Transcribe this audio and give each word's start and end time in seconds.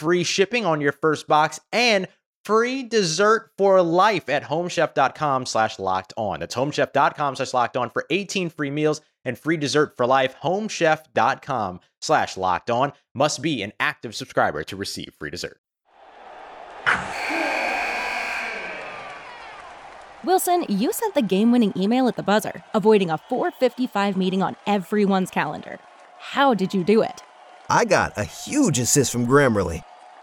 free 0.00 0.24
shipping 0.24 0.64
on 0.64 0.80
your 0.80 0.92
first 0.92 1.28
box, 1.28 1.60
and 1.72 2.08
free 2.44 2.82
dessert 2.82 3.50
for 3.58 3.82
life 3.82 4.28
at 4.28 4.42
homechef.com 4.44 5.46
slash 5.46 5.78
locked 5.78 6.14
on. 6.16 6.40
That's 6.40 6.54
homechef.com 6.54 7.36
slash 7.36 7.52
locked 7.52 7.76
on 7.76 7.90
for 7.90 8.06
18 8.08 8.48
free 8.48 8.70
meals 8.70 9.02
and 9.24 9.38
free 9.38 9.58
dessert 9.58 9.96
for 9.96 10.06
life. 10.06 10.34
Homechef.com 10.42 11.80
slash 12.00 12.36
locked 12.36 12.70
on 12.70 12.92
must 13.14 13.42
be 13.42 13.62
an 13.62 13.72
active 13.78 14.14
subscriber 14.14 14.64
to 14.64 14.76
receive 14.76 15.12
free 15.18 15.30
dessert. 15.30 15.60
Wilson, 20.24 20.64
you 20.68 20.92
sent 20.92 21.14
the 21.14 21.22
game 21.22 21.52
winning 21.52 21.72
email 21.76 22.08
at 22.08 22.16
the 22.16 22.22
buzzer, 22.22 22.64
avoiding 22.74 23.10
a 23.10 23.18
455 23.18 24.16
meeting 24.16 24.42
on 24.42 24.56
everyone's 24.66 25.30
calendar. 25.30 25.78
How 26.18 26.52
did 26.52 26.74
you 26.74 26.84
do 26.84 27.02
it? 27.02 27.22
I 27.70 27.84
got 27.84 28.18
a 28.18 28.24
huge 28.24 28.78
assist 28.78 29.12
from 29.12 29.26
Grammarly 29.26 29.82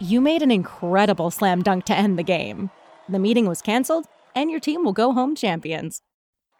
You 0.00 0.20
made 0.20 0.42
an 0.42 0.50
incredible 0.50 1.30
slam 1.30 1.62
dunk 1.62 1.86
to 1.86 1.94
end 1.96 2.18
the 2.18 2.22
game. 2.22 2.70
The 3.08 3.18
meeting 3.18 3.46
was 3.46 3.62
canceled, 3.62 4.06
and 4.34 4.50
your 4.50 4.60
team 4.60 4.84
will 4.84 4.92
go 4.92 5.12
home 5.12 5.34
champions. 5.34 6.02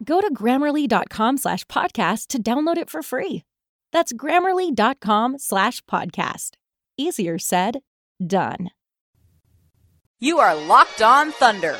Go 0.03 0.21
to 0.21 0.33
grammarly.com 0.33 1.37
slash 1.37 1.63
podcast 1.65 2.27
to 2.27 2.41
download 2.41 2.77
it 2.77 2.89
for 2.89 3.03
free. 3.03 3.43
That's 3.91 4.11
grammarly.com 4.13 5.37
slash 5.37 5.83
podcast. 5.83 6.51
Easier 6.97 7.37
said, 7.37 7.81
done. 8.25 8.71
You 10.19 10.39
are 10.39 10.55
Locked 10.55 11.03
On 11.03 11.31
Thunder, 11.31 11.77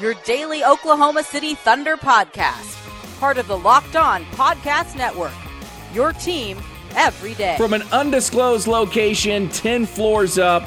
your 0.00 0.14
daily 0.24 0.62
Oklahoma 0.64 1.24
City 1.24 1.56
Thunder 1.56 1.96
podcast, 1.96 2.76
part 3.18 3.36
of 3.36 3.48
the 3.48 3.58
Locked 3.58 3.96
On 3.96 4.24
Podcast 4.26 4.96
Network. 4.96 5.32
Your 5.92 6.12
team 6.12 6.58
every 6.94 7.34
day. 7.34 7.56
From 7.56 7.72
an 7.72 7.82
undisclosed 7.90 8.68
location, 8.68 9.48
10 9.48 9.86
floors 9.86 10.38
up, 10.38 10.62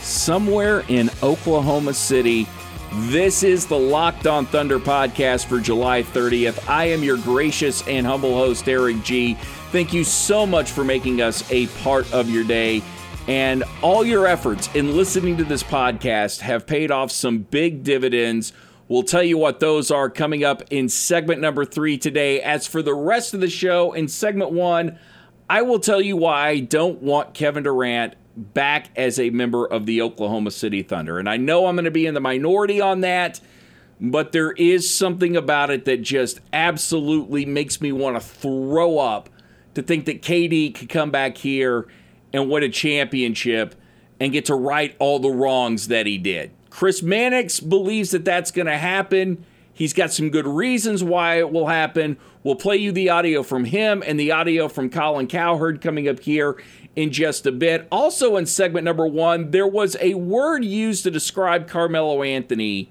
somewhere 0.00 0.84
in 0.88 1.10
Oklahoma 1.22 1.94
City. 1.94 2.46
This 2.94 3.42
is 3.42 3.66
the 3.66 3.78
Locked 3.78 4.26
On 4.26 4.46
Thunder 4.46 4.78
podcast 4.78 5.46
for 5.46 5.60
July 5.60 6.02
30th. 6.02 6.68
I 6.68 6.86
am 6.86 7.02
your 7.02 7.18
gracious 7.18 7.86
and 7.86 8.06
humble 8.06 8.34
host, 8.34 8.68
Eric 8.68 9.02
G. 9.02 9.34
Thank 9.70 9.92
you 9.92 10.04
so 10.04 10.46
much 10.46 10.70
for 10.70 10.84
making 10.84 11.20
us 11.20 11.50
a 11.52 11.66
part 11.82 12.10
of 12.14 12.30
your 12.30 12.44
day. 12.44 12.82
And 13.26 13.62
all 13.82 14.06
your 14.06 14.26
efforts 14.26 14.74
in 14.74 14.96
listening 14.96 15.36
to 15.36 15.44
this 15.44 15.62
podcast 15.62 16.40
have 16.40 16.66
paid 16.66 16.90
off 16.90 17.10
some 17.10 17.40
big 17.40 17.84
dividends. 17.84 18.54
We'll 18.88 19.02
tell 19.02 19.22
you 19.22 19.36
what 19.36 19.60
those 19.60 19.90
are 19.90 20.08
coming 20.08 20.44
up 20.44 20.62
in 20.70 20.88
segment 20.88 21.42
number 21.42 21.66
three 21.66 21.98
today. 21.98 22.40
As 22.40 22.66
for 22.66 22.80
the 22.80 22.94
rest 22.94 23.34
of 23.34 23.40
the 23.40 23.50
show, 23.50 23.92
in 23.92 24.08
segment 24.08 24.50
one, 24.50 24.98
I 25.50 25.60
will 25.60 25.78
tell 25.78 26.00
you 26.00 26.16
why 26.16 26.48
I 26.48 26.60
don't 26.60 27.02
want 27.02 27.34
Kevin 27.34 27.64
Durant 27.64 28.14
back 28.38 28.90
as 28.96 29.18
a 29.18 29.30
member 29.30 29.66
of 29.66 29.86
the 29.86 30.00
Oklahoma 30.00 30.50
City 30.50 30.82
Thunder. 30.82 31.18
And 31.18 31.28
I 31.28 31.36
know 31.36 31.66
I'm 31.66 31.74
going 31.74 31.84
to 31.84 31.90
be 31.90 32.06
in 32.06 32.14
the 32.14 32.20
minority 32.20 32.80
on 32.80 33.00
that, 33.00 33.40
but 34.00 34.32
there 34.32 34.52
is 34.52 34.92
something 34.92 35.36
about 35.36 35.70
it 35.70 35.84
that 35.86 36.02
just 36.02 36.40
absolutely 36.52 37.44
makes 37.44 37.80
me 37.80 37.90
want 37.92 38.16
to 38.16 38.20
throw 38.20 38.98
up 38.98 39.28
to 39.74 39.82
think 39.82 40.06
that 40.06 40.22
KD 40.22 40.74
could 40.74 40.88
come 40.88 41.10
back 41.10 41.36
here 41.36 41.88
and 42.32 42.48
win 42.48 42.62
a 42.62 42.68
championship 42.68 43.74
and 44.20 44.32
get 44.32 44.44
to 44.46 44.54
right 44.54 44.94
all 44.98 45.18
the 45.18 45.30
wrongs 45.30 45.88
that 45.88 46.06
he 46.06 46.18
did. 46.18 46.50
Chris 46.70 47.02
Mannix 47.02 47.60
believes 47.60 48.10
that 48.10 48.24
that's 48.24 48.50
going 48.50 48.66
to 48.66 48.78
happen. 48.78 49.44
He's 49.72 49.92
got 49.92 50.12
some 50.12 50.30
good 50.30 50.46
reasons 50.46 51.04
why 51.04 51.38
it 51.38 51.50
will 51.50 51.68
happen. 51.68 52.18
We'll 52.42 52.56
play 52.56 52.76
you 52.76 52.92
the 52.92 53.10
audio 53.10 53.42
from 53.42 53.64
him 53.64 54.02
and 54.04 54.18
the 54.18 54.32
audio 54.32 54.68
from 54.68 54.90
Colin 54.90 55.28
Cowherd 55.28 55.80
coming 55.80 56.08
up 56.08 56.20
here 56.20 56.60
in 56.98 57.12
just 57.12 57.46
a 57.46 57.52
bit. 57.52 57.86
Also, 57.92 58.36
in 58.36 58.44
segment 58.44 58.84
number 58.84 59.06
one, 59.06 59.52
there 59.52 59.68
was 59.68 59.96
a 60.00 60.14
word 60.14 60.64
used 60.64 61.04
to 61.04 61.10
describe 61.12 61.68
Carmelo 61.68 62.24
Anthony 62.24 62.90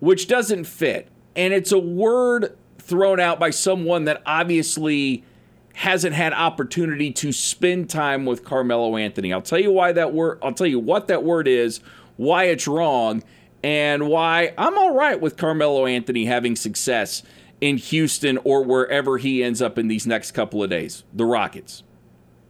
which 0.00 0.26
doesn't 0.26 0.64
fit. 0.64 1.08
And 1.36 1.54
it's 1.54 1.72
a 1.72 1.78
word 1.78 2.56
thrown 2.78 3.20
out 3.20 3.38
by 3.38 3.50
someone 3.50 4.04
that 4.06 4.22
obviously 4.26 5.24
hasn't 5.74 6.14
had 6.14 6.32
opportunity 6.32 7.12
to 7.12 7.32
spend 7.32 7.88
time 7.88 8.26
with 8.26 8.44
Carmelo 8.44 8.96
Anthony. 8.96 9.32
I'll 9.32 9.40
tell 9.40 9.60
you 9.60 9.70
why 9.70 9.92
that 9.92 10.12
word 10.12 10.38
I'll 10.42 10.52
tell 10.52 10.66
you 10.66 10.80
what 10.80 11.06
that 11.08 11.22
word 11.22 11.46
is, 11.46 11.80
why 12.16 12.44
it's 12.44 12.66
wrong, 12.66 13.22
and 13.62 14.08
why 14.08 14.52
I'm 14.58 14.76
all 14.76 14.94
right 14.94 15.20
with 15.20 15.36
Carmelo 15.36 15.86
Anthony 15.86 16.24
having 16.24 16.56
success 16.56 17.22
in 17.60 17.76
Houston 17.76 18.38
or 18.44 18.64
wherever 18.64 19.18
he 19.18 19.44
ends 19.44 19.62
up 19.62 19.78
in 19.78 19.88
these 19.88 20.06
next 20.06 20.32
couple 20.32 20.62
of 20.62 20.70
days. 20.70 21.04
The 21.14 21.24
Rockets 21.24 21.84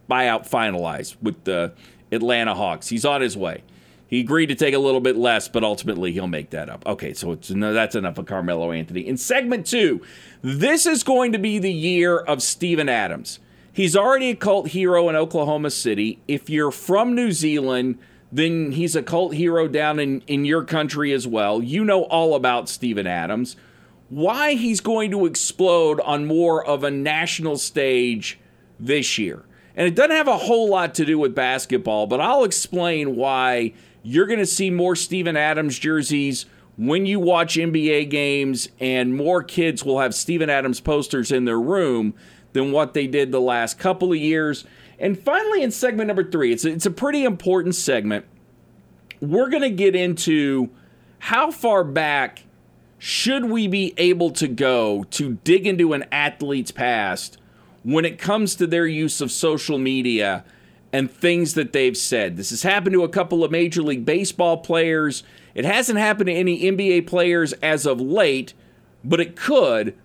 buyout 0.09 0.49
finalized 0.49 1.15
with 1.21 1.43
the 1.43 1.73
Atlanta 2.11 2.53
Hawks. 2.53 2.89
He's 2.89 3.05
on 3.05 3.21
his 3.21 3.37
way. 3.37 3.63
He 4.07 4.19
agreed 4.19 4.47
to 4.47 4.55
take 4.55 4.73
a 4.73 4.79
little 4.79 4.99
bit 4.99 5.15
less, 5.15 5.47
but 5.47 5.63
ultimately 5.63 6.11
he'll 6.11 6.27
make 6.27 6.49
that 6.49 6.69
up. 6.69 6.85
Okay, 6.85 7.13
so 7.13 7.39
no, 7.51 7.71
that's 7.71 7.95
enough 7.95 8.17
of 8.17 8.25
Carmelo 8.25 8.73
Anthony. 8.73 9.07
In 9.07 9.15
segment 9.15 9.65
two, 9.65 10.01
this 10.41 10.85
is 10.85 11.03
going 11.03 11.31
to 11.31 11.39
be 11.39 11.59
the 11.59 11.71
year 11.71 12.17
of 12.17 12.43
Steven 12.43 12.89
Adams. 12.89 13.39
He's 13.71 13.95
already 13.95 14.31
a 14.31 14.35
cult 14.35 14.67
hero 14.69 15.07
in 15.07 15.15
Oklahoma 15.15 15.69
City. 15.69 16.19
If 16.27 16.49
you're 16.49 16.71
from 16.71 17.15
New 17.15 17.31
Zealand, 17.31 17.99
then 18.29 18.73
he's 18.73 18.97
a 18.97 19.03
cult 19.03 19.33
hero 19.33 19.69
down 19.69 19.97
in, 19.97 20.21
in 20.27 20.43
your 20.43 20.65
country 20.65 21.13
as 21.13 21.25
well. 21.25 21.63
You 21.63 21.85
know 21.85 22.03
all 22.03 22.35
about 22.35 22.67
Steven 22.67 23.07
Adams. 23.07 23.55
Why 24.09 24.55
he's 24.55 24.81
going 24.81 25.11
to 25.11 25.25
explode 25.25 26.01
on 26.01 26.25
more 26.25 26.65
of 26.65 26.83
a 26.83 26.91
national 26.91 27.57
stage 27.57 28.37
this 28.77 29.17
year. 29.17 29.45
And 29.75 29.87
it 29.87 29.95
doesn't 29.95 30.15
have 30.15 30.27
a 30.27 30.37
whole 30.37 30.69
lot 30.69 30.93
to 30.95 31.05
do 31.05 31.17
with 31.17 31.33
basketball, 31.33 32.07
but 32.07 32.19
I'll 32.19 32.43
explain 32.43 33.15
why 33.15 33.73
you're 34.03 34.25
going 34.25 34.39
to 34.39 34.45
see 34.45 34.69
more 34.69 34.95
Steven 34.95 35.37
Adams 35.37 35.79
jerseys 35.79 36.45
when 36.77 37.05
you 37.05 37.19
watch 37.19 37.55
NBA 37.55 38.09
games, 38.09 38.69
and 38.79 39.15
more 39.15 39.43
kids 39.43 39.83
will 39.83 39.99
have 39.99 40.15
Steven 40.15 40.49
Adams 40.49 40.79
posters 40.79 41.31
in 41.31 41.45
their 41.45 41.59
room 41.59 42.13
than 42.53 42.71
what 42.71 42.93
they 42.93 43.07
did 43.07 43.31
the 43.31 43.41
last 43.41 43.77
couple 43.77 44.11
of 44.11 44.17
years. 44.17 44.65
And 44.99 45.17
finally, 45.17 45.63
in 45.63 45.71
segment 45.71 46.07
number 46.07 46.23
three, 46.23 46.51
it's 46.51 46.65
a, 46.65 46.69
it's 46.69 46.85
a 46.85 46.91
pretty 46.91 47.23
important 47.23 47.75
segment. 47.75 48.25
We're 49.19 49.49
going 49.49 49.63
to 49.63 49.69
get 49.69 49.95
into 49.95 50.69
how 51.19 51.51
far 51.51 51.83
back 51.83 52.43
should 52.97 53.45
we 53.45 53.67
be 53.67 53.93
able 53.97 54.31
to 54.31 54.47
go 54.47 55.03
to 55.11 55.39
dig 55.43 55.67
into 55.67 55.93
an 55.93 56.05
athlete's 56.11 56.71
past 56.71 57.37
when 57.83 58.05
it 58.05 58.19
comes 58.19 58.55
to 58.55 58.67
their 58.67 58.85
use 58.87 59.21
of 59.21 59.31
social 59.31 59.77
media 59.77 60.43
and 60.93 61.09
things 61.09 61.53
that 61.53 61.73
they've 61.73 61.97
said. 61.97 62.37
This 62.37 62.49
has 62.49 62.63
happened 62.63 62.93
to 62.93 63.03
a 63.03 63.09
couple 63.09 63.43
of 63.43 63.51
Major 63.51 63.81
League 63.81 64.05
Baseball 64.05 64.57
players. 64.57 65.23
It 65.55 65.65
hasn't 65.65 65.99
happened 65.99 66.27
to 66.27 66.33
any 66.33 66.61
NBA 66.63 67.07
players 67.07 67.53
as 67.53 67.85
of 67.85 67.99
late, 68.01 68.53
but 69.03 69.19
it 69.19 69.35
could. 69.35 69.95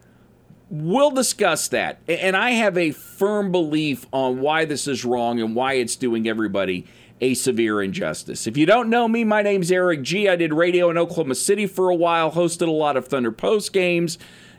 we'll 0.69 1.11
discuss 1.11 1.69
that. 1.69 2.01
And 2.09 2.37
I 2.37 2.51
have 2.51 2.77
a 2.77 2.91
firm 2.91 3.53
belief 3.53 4.07
on 4.13 4.41
why 4.41 4.65
this 4.65 4.89
is 4.89 5.05
wrong 5.05 5.41
and 5.41 5.55
why 5.55 5.75
it's 5.75 5.97
doing 5.97 6.29
everybody 6.29 6.87
a 7.21 7.35
severe 7.35 7.83
injustice. 7.83 8.47
If 8.47 8.57
you 8.57 8.67
don't 8.67 8.91
know 8.91 9.09
me, 9.09 9.25
my 9.25 9.43
name's 9.43 9.73
Eric 9.73 10.03
G. 10.03 10.29
I 10.29 10.37
did 10.37 10.53
radio 10.53 10.91
in 10.91 10.99
Oklahoma 10.99 11.35
City 11.35 11.67
for 11.67 11.89
a 11.89 11.95
while, 11.95 12.33
hosted 12.33 12.69
a 12.69 12.73
lot 12.73 12.97
of 12.97 13.09
Thunder 13.09 13.33
Post 13.33 13.73
games, 13.73 14.19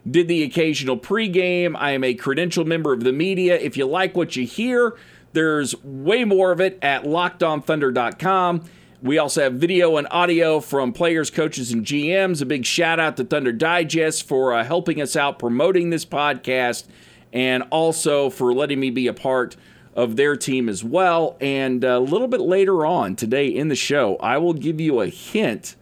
did 0.09 0.27
the 0.27 0.44
occasional 0.44 0.98
pregame. 0.98 1.75
I 1.77 1.92
am 1.92 2.04
a 2.04 2.13
credential 2.13 2.65
member 2.65 2.94
of 2.94 3.04
the 3.04 3.13
media. 3.13 3.57
If 3.57 3.77
you 3.77 3.86
like 3.86 4.15
what 4.15 4.36
you 4.36 4.45
hear, 4.45 4.98
there's 5.33 5.75
way 5.83 6.24
more 6.24 6.51
of 6.51 6.62
it 6.62 6.80
at 6.81 7.04
lockedonthunder.com. 7.04 8.63
We 9.01 9.19
also 9.19 9.44
have 9.44 9.54
video 9.54 9.98
and 9.98 10.07
audio 10.09 10.59
from 10.59 10.92
players, 10.92 11.30
coaches, 11.30 11.71
and 11.71 11.86
GMs. 11.86 12.42
A 12.42 12.45
big 12.45 12.65
shout 12.65 13.00
out 13.00 13.15
to 13.18 13.24
Thunder 13.24 13.51
Digest 13.51 14.27
for 14.27 14.54
uh, 14.54 14.63
helping 14.63 15.01
us 15.01 15.15
out 15.15 15.38
promoting 15.38 15.92
this 15.92 16.04
podcast 16.04 16.88
and 17.31 17.63
also 17.69 18.30
for 18.30 18.54
letting 18.54 18.80
me 18.80 18.89
be 18.89 19.06
a 19.07 19.13
part 19.13 19.56
of 19.95 20.15
their 20.15 20.36
team 20.36 20.68
as 20.68 20.83
well. 20.83 21.38
And 21.39 21.83
a 21.83 22.00
little 22.00 22.27
bit 22.27 22.42
later 22.42 22.86
on 22.86 23.15
today 23.15 23.48
in 23.48 23.68
the 23.68 23.75
show, 23.75 24.15
I 24.18 24.38
will 24.38 24.54
give 24.54 24.81
you 24.81 25.01
a 25.01 25.07
hint 25.07 25.75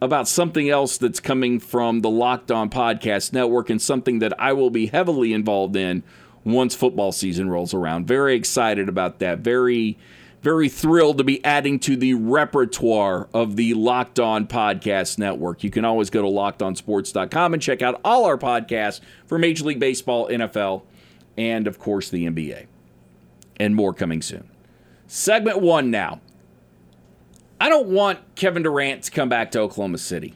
about 0.00 0.28
something 0.28 0.68
else 0.68 0.98
that's 0.98 1.20
coming 1.20 1.58
from 1.58 2.00
the 2.00 2.10
Locked 2.10 2.50
On 2.50 2.68
Podcast 2.68 3.32
Network 3.32 3.70
and 3.70 3.80
something 3.80 4.18
that 4.18 4.38
I 4.40 4.52
will 4.52 4.70
be 4.70 4.86
heavily 4.86 5.32
involved 5.32 5.76
in 5.76 6.02
once 6.44 6.74
football 6.74 7.12
season 7.12 7.48
rolls 7.48 7.74
around. 7.74 8.06
Very 8.06 8.34
excited 8.34 8.88
about 8.88 9.18
that. 9.20 9.38
Very 9.40 9.98
very 10.42 10.68
thrilled 10.68 11.18
to 11.18 11.24
be 11.24 11.44
adding 11.44 11.80
to 11.80 11.96
the 11.96 12.14
repertoire 12.14 13.28
of 13.34 13.56
the 13.56 13.74
Locked 13.74 14.20
On 14.20 14.46
Podcast 14.46 15.18
Network. 15.18 15.64
You 15.64 15.70
can 15.70 15.84
always 15.84 16.08
go 16.08 16.22
to 16.22 16.28
lockedonsports.com 16.28 17.54
and 17.54 17.60
check 17.60 17.82
out 17.82 18.00
all 18.04 18.26
our 18.26 18.38
podcasts 18.38 19.00
for 19.26 19.38
Major 19.38 19.64
League 19.64 19.80
Baseball, 19.80 20.28
NFL, 20.28 20.82
and 21.36 21.66
of 21.66 21.80
course 21.80 22.10
the 22.10 22.26
NBA. 22.28 22.66
And 23.56 23.74
more 23.74 23.92
coming 23.92 24.22
soon. 24.22 24.48
Segment 25.08 25.60
one 25.60 25.90
now. 25.90 26.20
I 27.60 27.68
don't 27.68 27.88
want 27.88 28.18
Kevin 28.34 28.62
Durant 28.62 29.04
to 29.04 29.10
come 29.10 29.28
back 29.28 29.50
to 29.52 29.60
Oklahoma 29.60 29.98
City. 29.98 30.34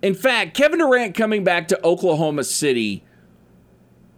In 0.00 0.14
fact, 0.14 0.56
Kevin 0.56 0.80
Durant 0.80 1.14
coming 1.14 1.44
back 1.44 1.68
to 1.68 1.86
Oklahoma 1.86 2.44
City 2.44 3.04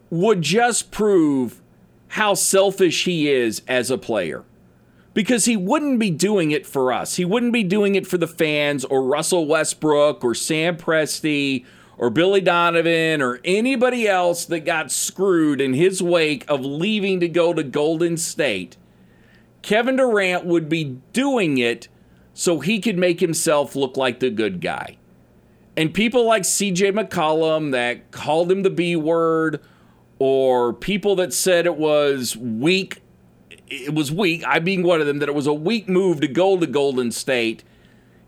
would 0.09 0.41
just 0.41 0.91
prove 0.91 1.61
how 2.09 2.35
selfish 2.35 3.05
he 3.05 3.31
is 3.31 3.63
as 3.69 3.91
a 3.91 3.99
player 3.99 4.45
because 5.13 5.45
he 5.45 5.57
wouldn't 5.57 5.99
be 5.99 6.11
doing 6.11 6.51
it 6.51 6.67
for 6.67 6.93
us. 6.93 7.17
He 7.17 7.25
wouldn't 7.25 7.53
be 7.53 7.63
doing 7.63 7.95
it 7.95 8.07
for 8.07 8.17
the 8.17 8.27
fans 8.27 8.85
or 8.85 9.03
Russell 9.03 9.47
Westbrook 9.47 10.25
or 10.25 10.35
Sam 10.35 10.77
Presti 10.77 11.65
or 11.99 12.11
Billy 12.11 12.41
Donovan 12.41 13.21
or 13.21 13.41
anybody 13.45 14.09
else 14.09 14.45
that 14.47 14.61
got 14.61 14.91
screwed 14.91 15.61
in 15.61 15.75
his 15.75 16.03
wake 16.03 16.45
of 16.49 16.65
leaving 16.65 17.21
to 17.21 17.29
go 17.29 17.53
to 17.53 17.63
Golden 17.63 18.17
State. 18.17 18.77
Kevin 19.63 19.97
Durant 19.97 20.45
would 20.45 20.69
be 20.69 20.99
doing 21.13 21.59
it 21.59 21.89
so 22.35 22.61
he 22.61 22.81
could 22.81 22.99
make 22.99 23.21
himself 23.21 23.75
look 23.75 23.97
like 23.97 24.21
the 24.21 24.31
good 24.31 24.61
guy. 24.61 24.99
And 25.77 25.95
people 25.95 26.27
like 26.27 26.43
CJ 26.43 26.93
McCollum 26.93 27.73
that 27.73 28.11
called 28.11 28.53
him 28.53 28.63
the 28.63 28.71
B 28.71 28.95
word, 28.95 29.61
or 30.19 30.73
people 30.73 31.17
that 31.17 31.33
said 31.33 31.67
it 31.67 31.77
was 31.77 32.37
weak 32.37 33.01
it 33.69 33.95
was 33.95 34.13
weak, 34.13 34.45
I 34.47 34.59
being 34.59 34.83
one 34.83 35.01
of 35.01 35.07
them, 35.07 35.19
that 35.19 35.29
it 35.29 35.35
was 35.35 35.47
a 35.47 35.55
weak 35.55 35.89
move 35.89 36.21
to 36.21 36.29
go 36.29 36.59
to 36.59 36.67
Golden 36.67 37.11
State, 37.11 37.65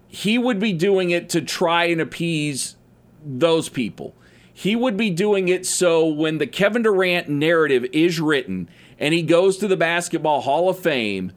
he 0.09 0.39
would 0.39 0.59
be 0.59 0.73
doing 0.73 1.11
it 1.11 1.29
to 1.31 1.41
try 1.41 1.85
and 1.85 2.01
appease 2.01 2.77
those 3.25 3.69
people. 3.69 4.15
He 4.53 4.75
would 4.75 4.97
be 4.97 5.11
doing 5.11 5.49
it 5.49 5.67
so 5.67 6.07
when 6.07 6.39
the 6.39 6.47
Kevin 6.47 6.83
Durant 6.83 7.29
narrative 7.29 7.85
is 7.93 8.19
written 8.19 8.71
and 8.99 9.13
he 9.13 9.23
goes 9.23 9.59
to 9.59 9.69
the 9.69 9.77
Basketball 9.77 10.41
Hall 10.41 10.71
of 10.71 10.79
Fame, 10.79 11.33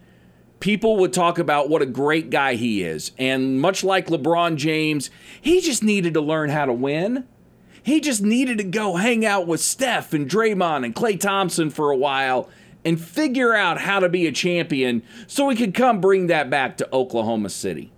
people 0.59 0.97
would 0.97 1.13
talk 1.13 1.39
about 1.39 1.69
what 1.69 1.81
a 1.81 1.85
great 1.85 2.29
guy 2.29 2.56
he 2.56 2.83
is. 2.83 3.11
And 3.17 3.59
much 3.61 3.83
like 3.83 4.07
LeBron 4.07 4.57
James, 4.57 5.09
he 5.39 5.61
just 5.61 5.83
needed 5.83 6.13
to 6.15 6.21
learn 6.21 6.50
how 6.50 6.65
to 6.65 6.73
win. 6.73 7.25
He 7.81 8.00
just 8.01 8.21
needed 8.21 8.57
to 8.57 8.63
go 8.63 8.97
hang 8.97 9.25
out 9.25 9.47
with 9.47 9.61
Steph 9.61 10.13
and 10.13 10.29
Draymond 10.29 10.85
and 10.85 10.95
Klay 10.95 11.19
Thompson 11.19 11.69
for 11.69 11.91
a 11.91 11.97
while 11.97 12.50
and 12.83 13.00
figure 13.00 13.53
out 13.53 13.81
how 13.81 14.00
to 14.00 14.09
be 14.09 14.27
a 14.27 14.31
champion 14.31 15.03
so 15.27 15.45
we 15.45 15.56
could 15.56 15.73
come 15.73 16.01
bring 16.01 16.27
that 16.27 16.50
back 16.50 16.77
to 16.77 16.89
Oklahoma 16.94 17.50
City. 17.50 17.91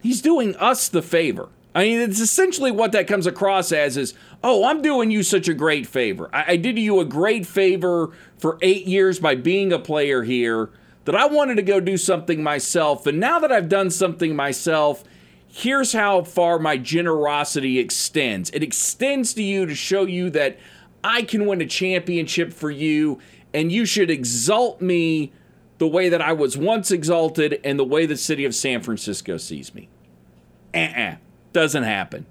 He's 0.00 0.22
doing 0.22 0.56
us 0.56 0.88
the 0.88 1.02
favor. 1.02 1.48
I 1.74 1.84
mean, 1.84 2.00
it's 2.00 2.20
essentially 2.20 2.70
what 2.70 2.92
that 2.92 3.06
comes 3.06 3.26
across 3.26 3.72
as 3.72 3.96
is, 3.96 4.14
oh, 4.44 4.64
I'm 4.64 4.82
doing 4.82 5.10
you 5.10 5.22
such 5.22 5.48
a 5.48 5.54
great 5.54 5.86
favor. 5.86 6.28
I, 6.32 6.52
I 6.52 6.56
did 6.56 6.78
you 6.78 7.00
a 7.00 7.04
great 7.04 7.46
favor 7.46 8.10
for 8.36 8.58
eight 8.62 8.86
years 8.86 9.18
by 9.20 9.36
being 9.36 9.72
a 9.72 9.78
player 9.78 10.22
here 10.22 10.70
that 11.04 11.14
I 11.14 11.26
wanted 11.26 11.56
to 11.56 11.62
go 11.62 11.80
do 11.80 11.96
something 11.96 12.42
myself. 12.42 13.06
And 13.06 13.18
now 13.18 13.38
that 13.40 13.52
I've 13.52 13.68
done 13.68 13.90
something 13.90 14.36
myself, 14.36 15.04
here's 15.48 15.92
how 15.92 16.22
far 16.22 16.58
my 16.58 16.76
generosity 16.76 17.78
extends. 17.78 18.50
It 18.50 18.62
extends 18.62 19.34
to 19.34 19.42
you 19.42 19.66
to 19.66 19.74
show 19.74 20.04
you 20.04 20.30
that 20.30 20.58
I 21.04 21.22
can 21.22 21.46
win 21.46 21.60
a 21.60 21.66
championship 21.66 22.52
for 22.52 22.70
you 22.70 23.18
and 23.52 23.70
you 23.70 23.84
should 23.84 24.10
exalt 24.10 24.80
me 24.80 25.32
the 25.78 25.86
way 25.86 26.08
that 26.08 26.22
I 26.22 26.32
was 26.32 26.56
once 26.56 26.90
exalted 26.90 27.60
and 27.64 27.78
the 27.78 27.84
way 27.84 28.06
the 28.06 28.16
city 28.16 28.44
of 28.44 28.54
San 28.54 28.80
Francisco 28.82 29.36
sees 29.36 29.74
me. 29.74 29.88
Uh-uh. 30.74 31.16
Doesn't 31.52 31.82
happen. 31.82 32.24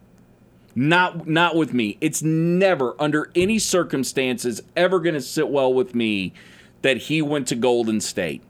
Not 0.74 1.28
not 1.28 1.56
with 1.56 1.74
me. 1.74 1.98
It's 2.00 2.24
never 2.24 2.96
under 2.98 3.30
any 3.36 3.60
circumstances 3.60 4.62
ever 4.76 5.00
going 5.00 5.16
to 5.16 5.22
sit 5.22 5.50
well 5.50 5.74
with 5.74 5.94
me 5.94 6.34
that 6.82 6.98
he 6.98 7.22
went 7.22 7.48
to 7.50 7.56
Golden 7.56 8.00
State 8.00 8.42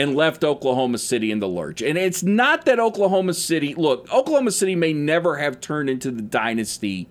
and 0.00 0.14
left 0.14 0.42
Oklahoma 0.42 0.96
City 0.96 1.30
in 1.30 1.40
the 1.40 1.46
lurch. 1.46 1.82
And 1.82 1.98
it's 1.98 2.22
not 2.22 2.64
that 2.64 2.80
Oklahoma 2.80 3.34
City, 3.34 3.74
look, 3.74 4.10
Oklahoma 4.10 4.50
City 4.50 4.74
may 4.74 4.94
never 4.94 5.36
have 5.36 5.60
turned 5.60 5.90
into 5.90 6.10
the 6.10 6.22
dynasty 6.22 7.06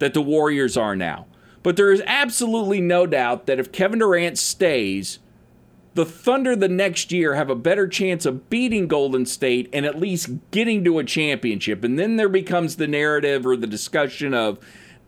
that 0.00 0.12
the 0.12 0.20
Warriors 0.20 0.76
are 0.76 0.96
now. 0.96 1.26
But 1.62 1.76
there 1.76 1.92
is 1.92 2.02
absolutely 2.04 2.80
no 2.80 3.06
doubt 3.06 3.46
that 3.46 3.60
if 3.60 3.70
Kevin 3.70 4.00
Durant 4.00 4.38
stays, 4.38 5.20
the 5.94 6.04
Thunder 6.04 6.56
the 6.56 6.68
next 6.68 7.12
year 7.12 7.36
have 7.36 7.48
a 7.48 7.54
better 7.54 7.86
chance 7.86 8.26
of 8.26 8.50
beating 8.50 8.88
Golden 8.88 9.24
State 9.24 9.70
and 9.72 9.86
at 9.86 10.00
least 10.00 10.30
getting 10.50 10.82
to 10.82 10.98
a 10.98 11.04
championship. 11.04 11.84
And 11.84 11.96
then 11.96 12.16
there 12.16 12.28
becomes 12.28 12.74
the 12.74 12.88
narrative 12.88 13.46
or 13.46 13.56
the 13.56 13.68
discussion 13.68 14.34
of 14.34 14.58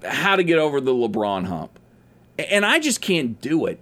how 0.05 0.37
to 0.37 0.45
get 0.45 0.61
over 0.61 0.81
the 0.81 0.93
LeBron 0.93 1.47
hump. 1.47 1.81
And 2.39 2.65
I 2.65 2.79
just 2.79 3.01
can't 3.01 3.41
do 3.41 3.67
it. 3.67 3.81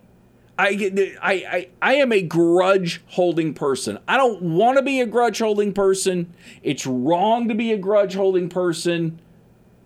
I, 0.58 1.16
I, 1.22 1.68
I, 1.80 1.94
am 1.94 2.12
a 2.12 2.20
grudge 2.20 3.02
holding 3.08 3.54
person. 3.54 3.98
I 4.06 4.16
don't 4.16 4.42
want 4.42 4.76
to 4.76 4.82
be 4.82 5.00
a 5.00 5.06
grudge 5.06 5.38
holding 5.38 5.72
person. 5.72 6.32
It's 6.62 6.86
wrong 6.86 7.48
to 7.48 7.54
be 7.54 7.72
a 7.72 7.78
grudge 7.78 8.14
holding 8.14 8.48
person, 8.50 9.20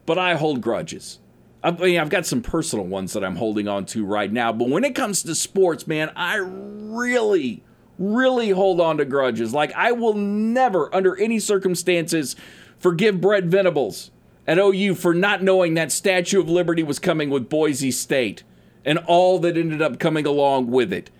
but 0.06 0.18
I 0.18 0.34
hold 0.34 0.60
grudges. 0.60 1.20
I 1.62 1.70
mean, 1.70 1.98
I've 1.98 2.10
got 2.10 2.26
some 2.26 2.42
personal 2.42 2.84
ones 2.84 3.12
that 3.12 3.24
I'm 3.24 3.36
holding 3.36 3.68
on 3.68 3.86
to 3.86 4.04
right 4.04 4.30
now, 4.30 4.52
but 4.52 4.68
when 4.68 4.84
it 4.84 4.94
comes 4.94 5.22
to 5.22 5.34
sports, 5.34 5.86
man, 5.86 6.10
I 6.16 6.36
really, 6.36 7.62
really 7.98 8.50
hold 8.50 8.80
on 8.80 8.98
to 8.98 9.04
grudges. 9.04 9.54
Like, 9.54 9.72
I 9.74 9.92
will 9.92 10.14
never, 10.14 10.94
under 10.94 11.16
any 11.16 11.38
circumstances, 11.38 12.36
forgive 12.78 13.20
Brent 13.20 13.46
Venables 13.46 14.10
at 14.46 14.58
OU 14.58 14.96
for 14.96 15.14
not 15.14 15.42
knowing 15.42 15.74
that 15.74 15.90
Statue 15.90 16.40
of 16.40 16.50
Liberty 16.50 16.82
was 16.82 16.98
coming 16.98 17.30
with 17.30 17.48
Boise 17.48 17.90
State 17.90 18.42
and 18.86 18.98
all 19.00 19.38
that 19.40 19.58
ended 19.58 19.82
up 19.82 19.98
coming 19.98 20.24
along 20.24 20.70
with 20.70 20.92
it. 20.92 21.10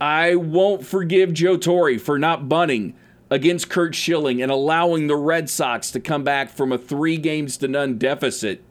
I 0.00 0.36
won't 0.36 0.86
forgive 0.86 1.34
Joe 1.34 1.56
Torre 1.58 1.98
for 1.98 2.18
not 2.18 2.48
bunting 2.48 2.94
against 3.28 3.68
Curt 3.68 3.94
Schilling 3.94 4.40
and 4.40 4.50
allowing 4.50 5.08
the 5.08 5.16
Red 5.16 5.50
Sox 5.50 5.90
to 5.90 6.00
come 6.00 6.22
back 6.22 6.50
from 6.50 6.72
a 6.72 6.78
three 6.78 7.18
games 7.18 7.56
to 7.58 7.68
none 7.68 7.98
deficit 7.98 8.62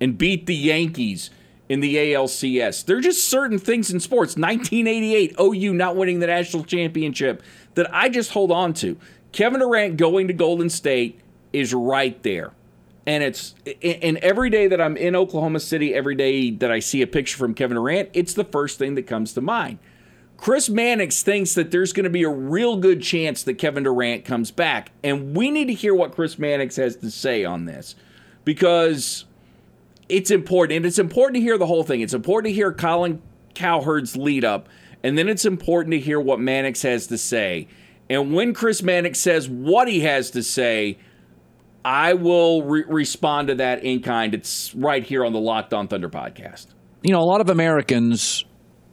and 0.00 0.16
beat 0.16 0.46
the 0.46 0.54
Yankees 0.54 1.30
in 1.68 1.80
the 1.80 1.96
ALCS. 1.96 2.84
There 2.84 2.96
are 2.96 3.02
just 3.02 3.28
certain 3.28 3.58
things 3.58 3.90
in 3.90 4.00
sports. 4.00 4.36
1988, 4.36 5.36
OU 5.40 5.74
not 5.74 5.96
winning 5.96 6.20
the 6.20 6.26
national 6.26 6.64
championship 6.64 7.42
that 7.74 7.92
I 7.94 8.08
just 8.08 8.32
hold 8.32 8.50
on 8.50 8.72
to. 8.74 8.98
Kevin 9.32 9.60
Durant 9.60 9.96
going 9.96 10.26
to 10.28 10.32
Golden 10.32 10.68
State 10.68 11.20
is 11.52 11.72
right 11.72 12.20
there. 12.22 12.52
And 13.06 13.24
it's 13.24 13.54
and 13.82 14.18
every 14.18 14.50
day 14.50 14.68
that 14.68 14.80
I'm 14.80 14.96
in 14.96 15.16
Oklahoma 15.16 15.60
City, 15.60 15.94
every 15.94 16.14
day 16.14 16.50
that 16.50 16.70
I 16.70 16.80
see 16.80 17.02
a 17.02 17.06
picture 17.06 17.38
from 17.38 17.54
Kevin 17.54 17.76
Durant, 17.76 18.10
it's 18.12 18.34
the 18.34 18.44
first 18.44 18.78
thing 18.78 18.94
that 18.96 19.06
comes 19.06 19.32
to 19.34 19.40
mind. 19.40 19.78
Chris 20.36 20.70
Mannix 20.70 21.22
thinks 21.22 21.54
that 21.54 21.70
there's 21.70 21.92
going 21.92 22.04
to 22.04 22.10
be 22.10 22.22
a 22.22 22.30
real 22.30 22.76
good 22.78 23.02
chance 23.02 23.42
that 23.42 23.54
Kevin 23.54 23.84
Durant 23.84 24.24
comes 24.24 24.50
back. 24.50 24.90
And 25.04 25.36
we 25.36 25.50
need 25.50 25.66
to 25.66 25.74
hear 25.74 25.94
what 25.94 26.14
Chris 26.14 26.38
Mannix 26.38 26.76
has 26.76 26.96
to 26.96 27.10
say 27.10 27.44
on 27.44 27.66
this 27.66 27.94
because 28.44 29.26
it's 30.08 30.30
important. 30.30 30.78
And 30.78 30.86
it's 30.86 30.98
important 30.98 31.36
to 31.36 31.40
hear 31.40 31.58
the 31.58 31.66
whole 31.66 31.84
thing. 31.84 32.00
It's 32.00 32.14
important 32.14 32.50
to 32.50 32.54
hear 32.54 32.72
Colin 32.72 33.20
Cowherd's 33.54 34.16
lead 34.16 34.44
up. 34.44 34.68
And 35.02 35.18
then 35.18 35.28
it's 35.28 35.44
important 35.44 35.92
to 35.92 36.00
hear 36.00 36.18
what 36.18 36.40
Mannix 36.40 36.82
has 36.82 37.06
to 37.08 37.18
say. 37.18 37.68
And 38.08 38.34
when 38.34 38.54
Chris 38.54 38.82
Mannix 38.82 39.18
says 39.18 39.48
what 39.48 39.88
he 39.88 40.00
has 40.00 40.30
to 40.32 40.42
say, 40.42 40.98
I 41.84 42.14
will 42.14 42.62
re- 42.62 42.84
respond 42.88 43.48
to 43.48 43.54
that 43.56 43.84
in 43.84 44.02
kind. 44.02 44.34
It's 44.34 44.74
right 44.74 45.02
here 45.02 45.24
on 45.24 45.32
the 45.32 45.40
Locked 45.40 45.72
On 45.72 45.88
Thunder 45.88 46.08
podcast. 46.08 46.66
You 47.02 47.12
know, 47.12 47.20
a 47.20 47.24
lot 47.24 47.40
of 47.40 47.48
Americans, 47.48 48.44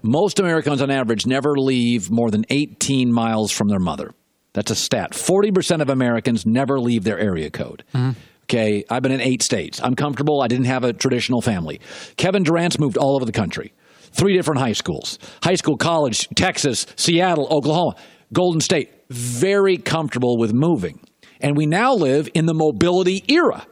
most 0.01 0.39
Americans 0.39 0.82
on 0.82 0.89
average, 0.89 1.25
never 1.25 1.53
leave 1.58 2.10
more 2.10 2.32
than 2.32 2.46
18 2.50 3.12
miles 3.12 3.51
from 3.51 3.67
their 3.67 3.79
mother. 3.79 4.12
That's 4.53 4.72
a 4.72 4.75
stat. 4.75 5.12
40% 5.12 5.82
of 5.82 5.89
Americans 5.89 6.46
never 6.46 6.79
leave 6.79 7.03
their 7.03 7.20
area 7.20 7.50
code. 7.50 7.84
Mm-hmm. 7.94 8.20
Okay, 8.46 8.86
I've 8.89 9.03
been 9.03 9.12
in 9.12 9.20
eight 9.20 9.44
states. 9.44 9.82
I'm 9.84 9.94
comfortable. 9.94 10.41
I 10.41 10.48
didn't 10.48 10.67
have 10.67 10.86
a 10.86 10.94
traditional 10.94 11.41
family. 11.41 11.82
Kevin 12.15 12.44
Durant's 12.44 12.79
moved 12.79 12.98
all 12.98 13.15
over 13.15 13.25
the 13.25 13.34
country. 13.34 13.74
Three 14.13 14.34
different 14.38 14.62
high 14.62 14.72
schools 14.72 15.20
high 15.44 15.56
school, 15.56 15.75
college, 15.75 16.29
Texas, 16.29 16.88
Seattle, 16.96 17.48
Oklahoma, 17.51 17.96
Golden 18.32 18.62
State. 18.62 18.89
Very 19.10 19.77
comfortable 19.77 20.38
with 20.38 20.53
moving. 20.53 21.01
And 21.41 21.56
we 21.56 21.65
now 21.65 21.94
live 21.94 22.29
in 22.34 22.46
the 22.46 22.53
mobility 22.53 23.24
era. 23.27 23.65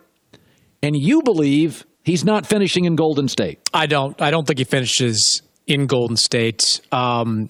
And 0.81 0.95
you 0.95 1.21
believe 1.23 1.85
he's 2.03 2.23
not 2.23 2.45
finishing 2.45 2.85
in 2.85 2.95
Golden 2.95 3.27
State. 3.27 3.59
I 3.73 3.87
don't. 3.87 4.19
I 4.21 4.31
don't 4.31 4.45
think 4.45 4.59
he 4.59 4.65
finishes 4.65 5.41
in 5.67 5.87
Golden 5.87 6.17
State. 6.17 6.81
Um, 6.91 7.49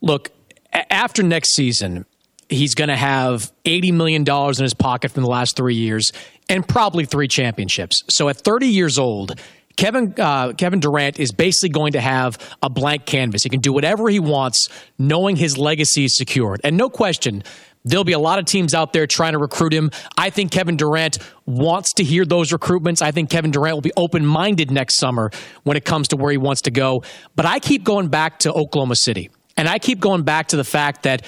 look, 0.00 0.30
a- 0.72 0.90
after 0.92 1.22
next 1.22 1.54
season, 1.54 2.06
he's 2.48 2.74
going 2.74 2.88
to 2.88 2.96
have 2.96 3.52
$80 3.64 3.92
million 3.92 4.24
in 4.26 4.62
his 4.62 4.74
pocket 4.74 5.10
from 5.12 5.22
the 5.22 5.28
last 5.30 5.56
three 5.56 5.76
years 5.76 6.12
and 6.48 6.66
probably 6.66 7.04
three 7.04 7.28
championships. 7.28 8.02
So 8.08 8.28
at 8.28 8.38
30 8.38 8.66
years 8.66 8.98
old, 8.98 9.38
Kevin 9.76 10.14
uh, 10.18 10.52
Kevin 10.54 10.80
Durant 10.80 11.18
is 11.18 11.32
basically 11.32 11.70
going 11.70 11.92
to 11.92 12.00
have 12.00 12.38
a 12.62 12.68
blank 12.68 13.06
canvas. 13.06 13.44
He 13.44 13.48
can 13.48 13.60
do 13.60 13.72
whatever 13.72 14.08
he 14.10 14.20
wants, 14.20 14.68
knowing 14.98 15.36
his 15.36 15.56
legacy 15.56 16.04
is 16.04 16.16
secured. 16.16 16.60
And 16.64 16.76
no 16.76 16.90
question, 16.90 17.44
There'll 17.84 18.04
be 18.04 18.12
a 18.12 18.18
lot 18.18 18.38
of 18.38 18.44
teams 18.44 18.74
out 18.74 18.92
there 18.92 19.06
trying 19.06 19.32
to 19.32 19.38
recruit 19.38 19.72
him. 19.72 19.90
I 20.18 20.30
think 20.30 20.50
Kevin 20.50 20.76
Durant 20.76 21.18
wants 21.46 21.94
to 21.94 22.04
hear 22.04 22.24
those 22.24 22.50
recruitments. 22.50 23.00
I 23.00 23.10
think 23.10 23.30
Kevin 23.30 23.50
Durant 23.50 23.74
will 23.76 23.80
be 23.82 23.92
open 23.96 24.24
minded 24.26 24.70
next 24.70 24.96
summer 24.96 25.30
when 25.62 25.76
it 25.76 25.84
comes 25.84 26.08
to 26.08 26.16
where 26.16 26.30
he 26.30 26.36
wants 26.36 26.62
to 26.62 26.70
go. 26.70 27.02
But 27.36 27.46
I 27.46 27.58
keep 27.58 27.82
going 27.84 28.08
back 28.08 28.40
to 28.40 28.52
Oklahoma 28.52 28.96
City. 28.96 29.30
And 29.56 29.68
I 29.68 29.78
keep 29.78 30.00
going 30.00 30.22
back 30.22 30.48
to 30.48 30.56
the 30.56 30.64
fact 30.64 31.02
that 31.02 31.22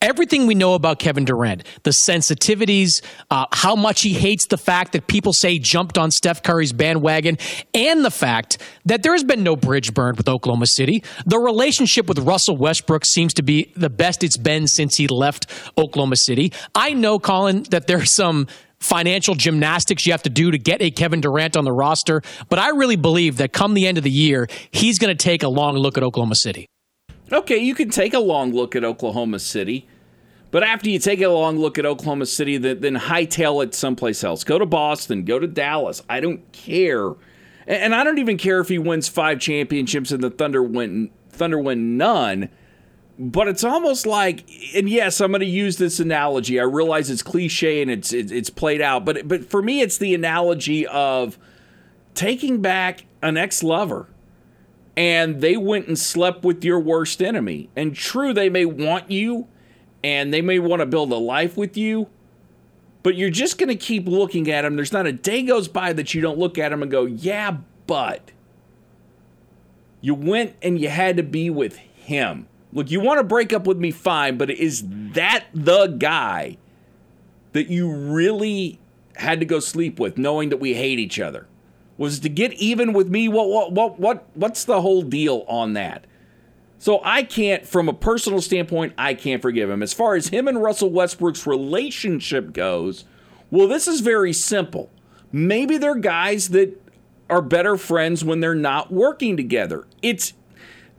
everything 0.00 0.46
we 0.46 0.54
know 0.54 0.74
about 0.74 0.98
Kevin 0.98 1.24
Durant, 1.24 1.64
the 1.82 1.90
sensitivities, 1.90 3.02
uh, 3.30 3.46
how 3.52 3.74
much 3.74 4.02
he 4.02 4.12
hates 4.12 4.46
the 4.46 4.56
fact 4.56 4.92
that 4.92 5.06
people 5.06 5.32
say 5.32 5.58
jumped 5.58 5.98
on 5.98 6.10
Steph 6.10 6.42
Curry's 6.42 6.72
bandwagon, 6.72 7.36
and 7.74 8.04
the 8.04 8.10
fact 8.10 8.58
that 8.84 9.02
there 9.02 9.12
has 9.12 9.24
been 9.24 9.42
no 9.42 9.56
bridge 9.56 9.94
burned 9.94 10.16
with 10.16 10.28
Oklahoma 10.28 10.66
City. 10.66 11.02
The 11.26 11.38
relationship 11.38 12.06
with 12.06 12.18
Russell 12.20 12.56
Westbrook 12.56 13.04
seems 13.04 13.34
to 13.34 13.42
be 13.42 13.72
the 13.76 13.90
best 13.90 14.22
it's 14.22 14.36
been 14.36 14.66
since 14.66 14.96
he 14.96 15.08
left 15.08 15.46
Oklahoma 15.76 16.16
City. 16.16 16.52
I 16.74 16.94
know, 16.94 17.18
Colin, 17.18 17.64
that 17.70 17.86
there's 17.86 18.14
some 18.14 18.46
financial 18.78 19.34
gymnastics 19.34 20.06
you 20.06 20.12
have 20.12 20.22
to 20.22 20.30
do 20.30 20.52
to 20.52 20.58
get 20.58 20.80
a 20.80 20.90
Kevin 20.90 21.20
Durant 21.20 21.56
on 21.56 21.64
the 21.64 21.72
roster, 21.72 22.22
but 22.48 22.60
I 22.60 22.68
really 22.70 22.96
believe 22.96 23.38
that 23.38 23.52
come 23.52 23.74
the 23.74 23.88
end 23.88 23.98
of 23.98 24.04
the 24.04 24.10
year, 24.10 24.46
he's 24.70 25.00
going 25.00 25.14
to 25.14 25.20
take 25.20 25.42
a 25.42 25.48
long 25.48 25.74
look 25.76 25.96
at 25.96 26.04
Oklahoma 26.04 26.36
City. 26.36 26.68
Okay, 27.32 27.58
you 27.58 27.74
can 27.74 27.90
take 27.90 28.14
a 28.14 28.20
long 28.20 28.52
look 28.52 28.74
at 28.74 28.84
Oklahoma 28.84 29.38
City, 29.38 29.86
but 30.50 30.62
after 30.62 30.88
you 30.88 30.98
take 30.98 31.20
a 31.20 31.28
long 31.28 31.58
look 31.58 31.78
at 31.78 31.84
Oklahoma 31.84 32.26
City, 32.26 32.56
then, 32.56 32.96
hightail 32.96 33.62
it 33.62 33.74
someplace 33.74 34.24
else. 34.24 34.44
Go 34.44 34.58
to 34.58 34.64
Boston, 34.64 35.24
go 35.24 35.38
to 35.38 35.46
Dallas. 35.46 36.02
I 36.08 36.20
don't 36.20 36.50
care. 36.52 37.12
And 37.66 37.94
I 37.94 38.02
don't 38.02 38.18
even 38.18 38.38
care 38.38 38.60
if 38.60 38.68
he 38.68 38.78
wins 38.78 39.08
five 39.08 39.40
championships 39.40 40.10
and 40.10 40.22
the 40.22 40.30
Thunder 40.30 40.62
win 40.62 41.10
Thunder 41.28 41.58
win 41.58 41.98
none. 41.98 42.48
But 43.18 43.48
it's 43.48 43.64
almost 43.64 44.06
like, 44.06 44.48
and 44.74 44.88
yes, 44.88 45.20
I'm 45.20 45.32
going 45.32 45.40
to 45.40 45.46
use 45.46 45.76
this 45.76 46.00
analogy. 46.00 46.58
I 46.58 46.62
realize 46.62 47.10
it's 47.10 47.22
cliche 47.22 47.82
and 47.82 47.90
it's 47.90 48.12
it's 48.12 48.48
played 48.48 48.80
out, 48.80 49.04
but 49.04 49.28
but 49.28 49.44
for 49.44 49.60
me, 49.60 49.82
it's 49.82 49.98
the 49.98 50.14
analogy 50.14 50.86
of 50.86 51.36
taking 52.14 52.62
back 52.62 53.04
an 53.20 53.36
ex 53.36 53.62
lover 53.62 54.06
and 54.98 55.40
they 55.40 55.56
went 55.56 55.86
and 55.86 55.96
slept 55.96 56.42
with 56.42 56.64
your 56.64 56.80
worst 56.80 57.22
enemy. 57.22 57.70
And 57.76 57.94
true, 57.94 58.34
they 58.34 58.48
may 58.48 58.64
want 58.64 59.12
you 59.12 59.46
and 60.02 60.34
they 60.34 60.42
may 60.42 60.58
want 60.58 60.80
to 60.80 60.86
build 60.86 61.12
a 61.12 61.16
life 61.16 61.56
with 61.56 61.76
you, 61.76 62.08
but 63.04 63.14
you're 63.14 63.30
just 63.30 63.58
going 63.58 63.68
to 63.68 63.76
keep 63.76 64.08
looking 64.08 64.50
at 64.50 64.62
them. 64.62 64.74
There's 64.74 64.92
not 64.92 65.06
a 65.06 65.12
day 65.12 65.42
goes 65.44 65.68
by 65.68 65.92
that 65.92 66.14
you 66.14 66.20
don't 66.20 66.36
look 66.36 66.58
at 66.58 66.70
them 66.70 66.82
and 66.82 66.90
go, 66.90 67.04
yeah, 67.04 67.58
but 67.86 68.32
you 70.00 70.16
went 70.16 70.56
and 70.62 70.80
you 70.80 70.88
had 70.88 71.16
to 71.18 71.22
be 71.22 71.48
with 71.48 71.76
him. 71.76 72.48
Look, 72.72 72.90
you 72.90 72.98
want 73.00 73.18
to 73.20 73.24
break 73.24 73.52
up 73.52 73.68
with 73.68 73.78
me, 73.78 73.92
fine, 73.92 74.36
but 74.36 74.50
is 74.50 74.82
that 74.84 75.44
the 75.54 75.86
guy 75.86 76.56
that 77.52 77.68
you 77.68 77.88
really 77.88 78.80
had 79.14 79.38
to 79.38 79.46
go 79.46 79.60
sleep 79.60 80.00
with, 80.00 80.18
knowing 80.18 80.48
that 80.48 80.56
we 80.56 80.74
hate 80.74 80.98
each 80.98 81.20
other? 81.20 81.46
Was 81.98 82.20
to 82.20 82.28
get 82.30 82.54
even 82.54 82.94
with 82.94 83.10
me. 83.10 83.28
What 83.28 83.48
what 83.48 83.72
what 83.72 84.00
what 84.00 84.26
what's 84.34 84.64
the 84.64 84.80
whole 84.80 85.02
deal 85.02 85.44
on 85.48 85.74
that? 85.74 86.06
So 86.78 87.00
I 87.02 87.24
can't, 87.24 87.66
from 87.66 87.88
a 87.88 87.92
personal 87.92 88.40
standpoint, 88.40 88.92
I 88.96 89.14
can't 89.14 89.42
forgive 89.42 89.68
him. 89.68 89.82
As 89.82 89.92
far 89.92 90.14
as 90.14 90.28
him 90.28 90.46
and 90.46 90.62
Russell 90.62 90.90
Westbrook's 90.90 91.44
relationship 91.44 92.52
goes, 92.52 93.04
well, 93.50 93.66
this 93.66 93.88
is 93.88 94.00
very 94.00 94.32
simple. 94.32 94.88
Maybe 95.32 95.76
they're 95.76 95.96
guys 95.96 96.50
that 96.50 96.80
are 97.28 97.42
better 97.42 97.76
friends 97.76 98.24
when 98.24 98.38
they're 98.38 98.54
not 98.54 98.92
working 98.92 99.36
together. 99.36 99.86
It's 100.02 100.34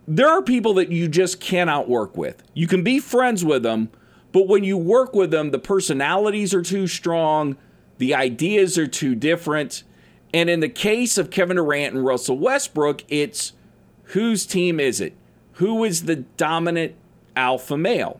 there 0.05 0.27
are 0.27 0.41
people 0.41 0.73
that 0.73 0.91
you 0.91 1.07
just 1.07 1.39
cannot 1.39 1.87
work 1.87 2.17
with. 2.17 2.43
You 2.53 2.67
can 2.67 2.83
be 2.83 2.99
friends 2.99 3.45
with 3.45 3.63
them, 3.63 3.89
but 4.31 4.47
when 4.47 4.63
you 4.63 4.77
work 4.77 5.13
with 5.13 5.31
them, 5.31 5.51
the 5.51 5.59
personalities 5.59 6.53
are 6.53 6.61
too 6.61 6.87
strong, 6.87 7.57
the 7.99 8.13
ideas 8.15 8.77
are 8.77 8.87
too 8.87 9.15
different 9.15 9.83
and 10.33 10.49
in 10.49 10.59
the 10.59 10.69
case 10.69 11.17
of 11.17 11.31
Kevin 11.31 11.57
Durant 11.57 11.95
and 11.95 12.05
Russell 12.05 12.37
Westbrook, 12.37 13.03
it's 13.09 13.53
whose 14.03 14.45
team 14.45 14.79
is 14.79 15.01
it? 15.01 15.15
Who 15.53 15.83
is 15.83 16.03
the 16.03 16.17
dominant 16.17 16.95
alpha 17.35 17.77
male? 17.77 18.19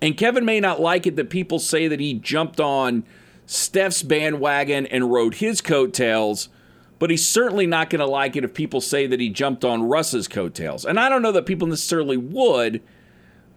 And 0.00 0.16
Kevin 0.16 0.44
may 0.44 0.60
not 0.60 0.80
like 0.80 1.06
it 1.06 1.16
that 1.16 1.30
people 1.30 1.58
say 1.58 1.88
that 1.88 2.00
he 2.00 2.14
jumped 2.14 2.60
on 2.60 3.04
Steph's 3.46 4.02
bandwagon 4.02 4.86
and 4.86 5.12
rode 5.12 5.36
his 5.36 5.60
coattails, 5.60 6.48
but 6.98 7.10
he's 7.10 7.28
certainly 7.28 7.66
not 7.66 7.90
going 7.90 8.00
to 8.00 8.06
like 8.06 8.34
it 8.34 8.44
if 8.44 8.54
people 8.54 8.80
say 8.80 9.06
that 9.06 9.20
he 9.20 9.28
jumped 9.28 9.64
on 9.64 9.84
Russ's 9.84 10.26
coattails. 10.26 10.84
And 10.84 10.98
I 10.98 11.08
don't 11.08 11.22
know 11.22 11.32
that 11.32 11.46
people 11.46 11.68
necessarily 11.68 12.16
would, 12.16 12.82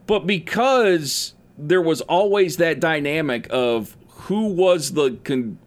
but 0.05 0.27
because 0.27 1.33
there 1.57 1.81
was 1.81 2.01
always 2.01 2.57
that 2.57 2.79
dynamic 2.79 3.47
of 3.49 3.95
who 4.09 4.47
was 4.47 4.93
the 4.93 5.17
con- 5.23 5.57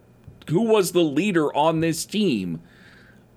who 0.48 0.62
was 0.62 0.92
the 0.92 1.02
leader 1.02 1.54
on 1.54 1.80
this 1.80 2.04
team. 2.04 2.60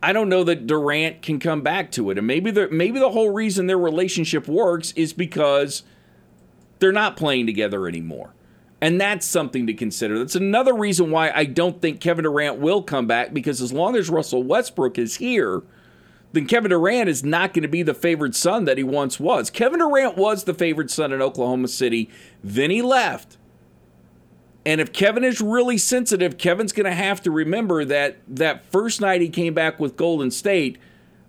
I 0.03 0.13
don't 0.13 0.29
know 0.29 0.43
that 0.43 0.65
Durant 0.65 1.21
can 1.21 1.39
come 1.39 1.61
back 1.61 1.91
to 1.91 2.09
it. 2.09 2.17
And 2.17 2.25
maybe 2.25 2.51
the 2.51 2.69
maybe 2.69 2.99
the 2.99 3.11
whole 3.11 3.29
reason 3.29 3.67
their 3.67 3.77
relationship 3.77 4.47
works 4.47 4.91
is 4.93 5.13
because 5.13 5.83
they're 6.79 6.91
not 6.91 7.17
playing 7.17 7.45
together 7.45 7.87
anymore. 7.87 8.33
And 8.83 8.99
that's 8.99 9.27
something 9.27 9.67
to 9.67 9.73
consider. 9.73 10.17
That's 10.17 10.35
another 10.35 10.73
reason 10.73 11.11
why 11.11 11.29
I 11.29 11.45
don't 11.45 11.79
think 11.79 11.99
Kevin 11.99 12.23
Durant 12.23 12.57
will 12.57 12.81
come 12.81 13.05
back 13.05 13.31
because 13.31 13.61
as 13.61 13.71
long 13.71 13.95
as 13.95 14.09
Russell 14.09 14.41
Westbrook 14.41 14.97
is 14.97 15.17
here, 15.17 15.61
then 16.33 16.47
Kevin 16.47 16.71
Durant 16.71 17.07
is 17.07 17.23
not 17.23 17.53
going 17.53 17.61
to 17.61 17.67
be 17.67 17.83
the 17.83 17.93
favored 17.93 18.35
son 18.35 18.65
that 18.65 18.79
he 18.79 18.83
once 18.83 19.19
was. 19.19 19.51
Kevin 19.51 19.79
Durant 19.79 20.17
was 20.17 20.45
the 20.45 20.53
favored 20.55 20.89
son 20.89 21.13
in 21.13 21.21
Oklahoma 21.21 21.67
City, 21.67 22.09
then 22.43 22.71
he 22.71 22.81
left. 22.81 23.37
And 24.65 24.79
if 24.79 24.93
Kevin 24.93 25.23
is 25.23 25.41
really 25.41 25.77
sensitive, 25.77 26.37
Kevin's 26.37 26.71
going 26.71 26.85
to 26.85 26.93
have 26.93 27.21
to 27.23 27.31
remember 27.31 27.83
that 27.85 28.17
that 28.27 28.65
first 28.65 29.01
night 29.01 29.21
he 29.21 29.29
came 29.29 29.53
back 29.53 29.79
with 29.79 29.97
Golden 29.97 30.29
State, 30.29 30.77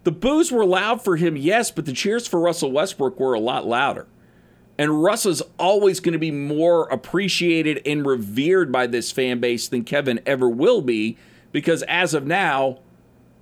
the 0.04 0.12
boos 0.12 0.52
were 0.52 0.66
loud 0.66 1.02
for 1.02 1.16
him, 1.16 1.36
yes, 1.36 1.70
but 1.70 1.86
the 1.86 1.92
cheers 1.92 2.26
for 2.26 2.40
Russell 2.40 2.72
Westbrook 2.72 3.18
were 3.18 3.34
a 3.34 3.40
lot 3.40 3.66
louder. 3.66 4.06
And 4.76 5.02
Russ 5.02 5.24
is 5.26 5.42
always 5.58 6.00
going 6.00 6.14
to 6.14 6.18
be 6.18 6.30
more 6.30 6.84
appreciated 6.88 7.80
and 7.86 8.04
revered 8.04 8.72
by 8.72 8.86
this 8.86 9.12
fan 9.12 9.38
base 9.38 9.68
than 9.68 9.84
Kevin 9.84 10.20
ever 10.26 10.48
will 10.48 10.82
be 10.82 11.16
because 11.52 11.82
as 11.84 12.14
of 12.14 12.26
now, 12.26 12.80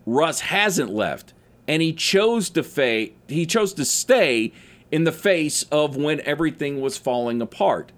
Russ 0.07 0.41
hasn't 0.41 0.91
left 0.93 1.33
and 1.67 1.83
he 1.83 1.93
chose 1.93 2.51
to 2.51 2.63
fa- 2.63 3.09
he 3.29 3.47
chose 3.47 3.73
to 3.75 3.85
stay 3.85 4.53
in 4.91 5.05
the 5.05 5.13
face 5.13 5.63
of 5.71 5.97
when 5.97 6.21
everything 6.23 6.81
was 6.81 6.97
falling 6.97 7.41
apart. 7.41 7.93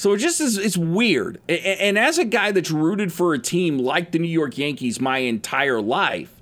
So 0.00 0.14
it 0.14 0.16
just 0.16 0.40
is 0.40 0.56
it's 0.56 0.78
weird. 0.78 1.42
And 1.46 1.98
as 1.98 2.16
a 2.16 2.24
guy 2.24 2.52
that's 2.52 2.70
rooted 2.70 3.12
for 3.12 3.34
a 3.34 3.38
team 3.38 3.76
like 3.76 4.12
the 4.12 4.18
New 4.18 4.30
York 4.30 4.56
Yankees 4.56 4.98
my 4.98 5.18
entire 5.18 5.82
life 5.82 6.40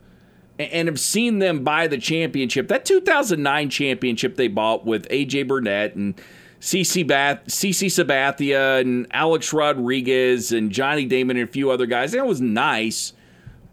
and 0.61 0.87
have 0.87 1.01
seen 1.01 1.41
them 1.41 1.65
buy 1.65 1.89
the 1.89 1.99
championship, 1.99 2.69
that 2.69 2.85
2009 2.85 3.69
championship 3.69 4.37
they 4.37 4.47
bought 4.47 4.87
with 4.87 5.09
AJ 5.09 5.49
Burnett 5.49 5.97
and 5.97 6.15
CC 6.61 7.05
Bath, 7.05 7.47
CC 7.49 7.89
Sabathia 7.89 8.81
and 8.81 9.09
Alex 9.11 9.53
Rodriguez 9.53 10.53
and 10.53 10.71
Johnny 10.71 11.05
Damon 11.05 11.37
and 11.37 11.49
a 11.49 11.53
few 11.53 11.73
other 11.73 11.87
guys, 11.87 12.13
that 12.13 12.29
was 12.29 12.41
nice, 12.41 13.13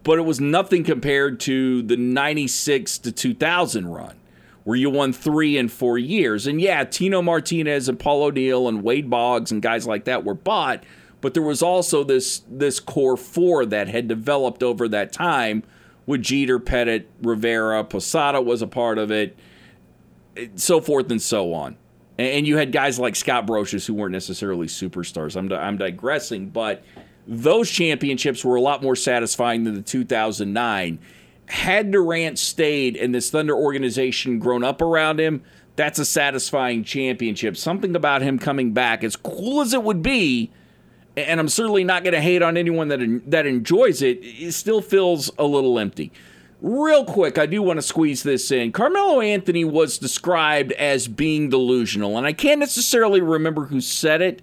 but 0.02 0.18
it 0.18 0.24
was 0.24 0.42
nothing 0.42 0.84
compared 0.84 1.40
to 1.42 1.84
the 1.84 1.96
96 1.96 2.98
to 2.98 3.12
2000 3.12 3.88
run 3.88 4.16
where 4.66 4.76
you 4.76 4.90
won 4.90 5.14
three 5.14 5.58
in 5.58 5.70
four 5.70 5.98
years. 5.98 6.48
And 6.48 6.60
yeah, 6.60 6.84
Tino 6.84 7.22
Martinez 7.22 7.88
and 7.88 7.98
Paul 7.98 8.24
O'Neill 8.24 8.68
and 8.68 8.84
Wade 8.84 9.10
Boggs 9.10 9.52
and 9.52 9.62
guys 9.62 9.88
like 9.88 10.06
that 10.06 10.26
were 10.26 10.34
bought, 10.34 10.84
but 11.22 11.34
there 11.34 11.44
was 11.44 11.62
also 11.62 12.04
this 12.04 12.42
this 12.50 12.80
core 12.80 13.16
four 13.16 13.66
that 13.66 13.88
had 13.88 14.08
developed 14.08 14.62
over 14.62 14.88
that 14.90 15.14
time 15.14 15.64
with 16.06 16.22
Jeter, 16.22 16.60
Pettitte, 16.60 17.06
Rivera, 17.22 17.84
Posada 17.84 18.42
was 18.42 18.62
a 18.62 18.68
part 18.68 18.98
of 18.98 19.12
it, 19.12 19.38
so 20.56 20.82
forth 20.82 21.10
and 21.10 21.22
so 21.22 21.54
on. 21.54 21.78
And 22.18 22.48
you 22.48 22.58
had 22.58 22.72
guys 22.72 22.98
like 22.98 23.16
Scott 23.16 23.46
Brosius 23.46 23.86
who 23.86 23.94
weren't 23.94 24.14
necessarily 24.14 24.68
superstars. 24.68 25.36
I'm, 25.36 25.52
I'm 25.52 25.78
digressing, 25.78 26.50
but 26.50 26.84
those 27.28 27.70
championships 27.70 28.46
were 28.46 28.56
a 28.56 28.62
lot 28.62 28.82
more 28.82 28.96
satisfying 28.96 29.64
than 29.64 29.74
the 29.74 29.82
2009. 29.82 31.00
Had 31.48 31.92
Durant 31.92 32.40
stayed 32.40 32.96
and 32.98 33.14
this 33.14 33.30
Thunder 33.30 33.56
organization 33.56 34.40
grown 34.40 34.64
up 34.64 34.82
around 34.82 35.20
him, 35.20 35.44
that's 35.76 36.00
a 36.00 36.06
satisfying 36.06 36.84
championship. 36.84 37.58
Something 37.58 37.96
about 37.96 38.22
him 38.22 38.40
coming 38.40 38.72
back, 38.72 39.04
as 39.04 39.16
cool 39.16 39.62
as 39.62 39.74
it 39.74 39.84
would 39.84 40.02
be, 40.02 40.52
and 41.18 41.40
I'm 41.40 41.50
certainly 41.50 41.84
not 41.84 42.04
going 42.04 42.14
to 42.14 42.22
hate 42.22 42.42
on 42.42 42.58
anyone 42.58 42.88
that 42.90 43.00
that 43.28 43.46
enjoys 43.46 44.02
it, 44.02 44.20
it 44.22 44.54
still 44.54 44.82
feels 44.82 45.32
a 45.38 45.46
little 45.46 45.80
empty. 45.80 46.12
Real 46.62 47.06
quick, 47.06 47.38
I 47.38 47.46
do 47.46 47.62
want 47.62 47.78
to 47.78 47.82
squeeze 47.82 48.24
this 48.24 48.50
in. 48.52 48.72
Carmelo 48.72 49.20
Anthony 49.22 49.66
was 49.66 49.98
described 49.98 50.72
as 50.74 51.08
being 51.08 51.50
delusional, 51.50 52.18
and 52.18 52.26
I 52.26 52.34
can't 52.34 52.60
necessarily 52.60 53.22
remember 53.22 53.66
who 53.66 53.82
said 53.82 54.22
it, 54.22 54.42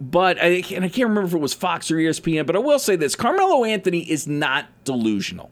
but 0.00 0.40
I, 0.40 0.62
and 0.72 0.84
I 0.84 0.88
can't 0.88 1.08
remember 1.08 1.24
if 1.24 1.34
it 1.34 1.40
was 1.40 1.52
Fox 1.52 1.90
or 1.90 1.96
ESPN, 1.96 2.46
but 2.46 2.56
I 2.56 2.60
will 2.60 2.78
say 2.78 2.96
this 2.96 3.14
Carmelo 3.14 3.64
Anthony 3.64 4.10
is 4.10 4.26
not 4.26 4.66
delusional 4.84 5.50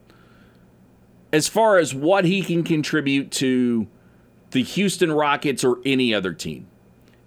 as 1.32 1.48
far 1.48 1.76
as 1.78 1.94
what 1.94 2.24
he 2.24 2.42
can 2.42 2.64
contribute 2.64 3.30
to 3.30 3.86
the 4.50 4.62
Houston 4.62 5.12
Rockets 5.12 5.62
or 5.62 5.78
any 5.84 6.14
other 6.14 6.32
team. 6.32 6.66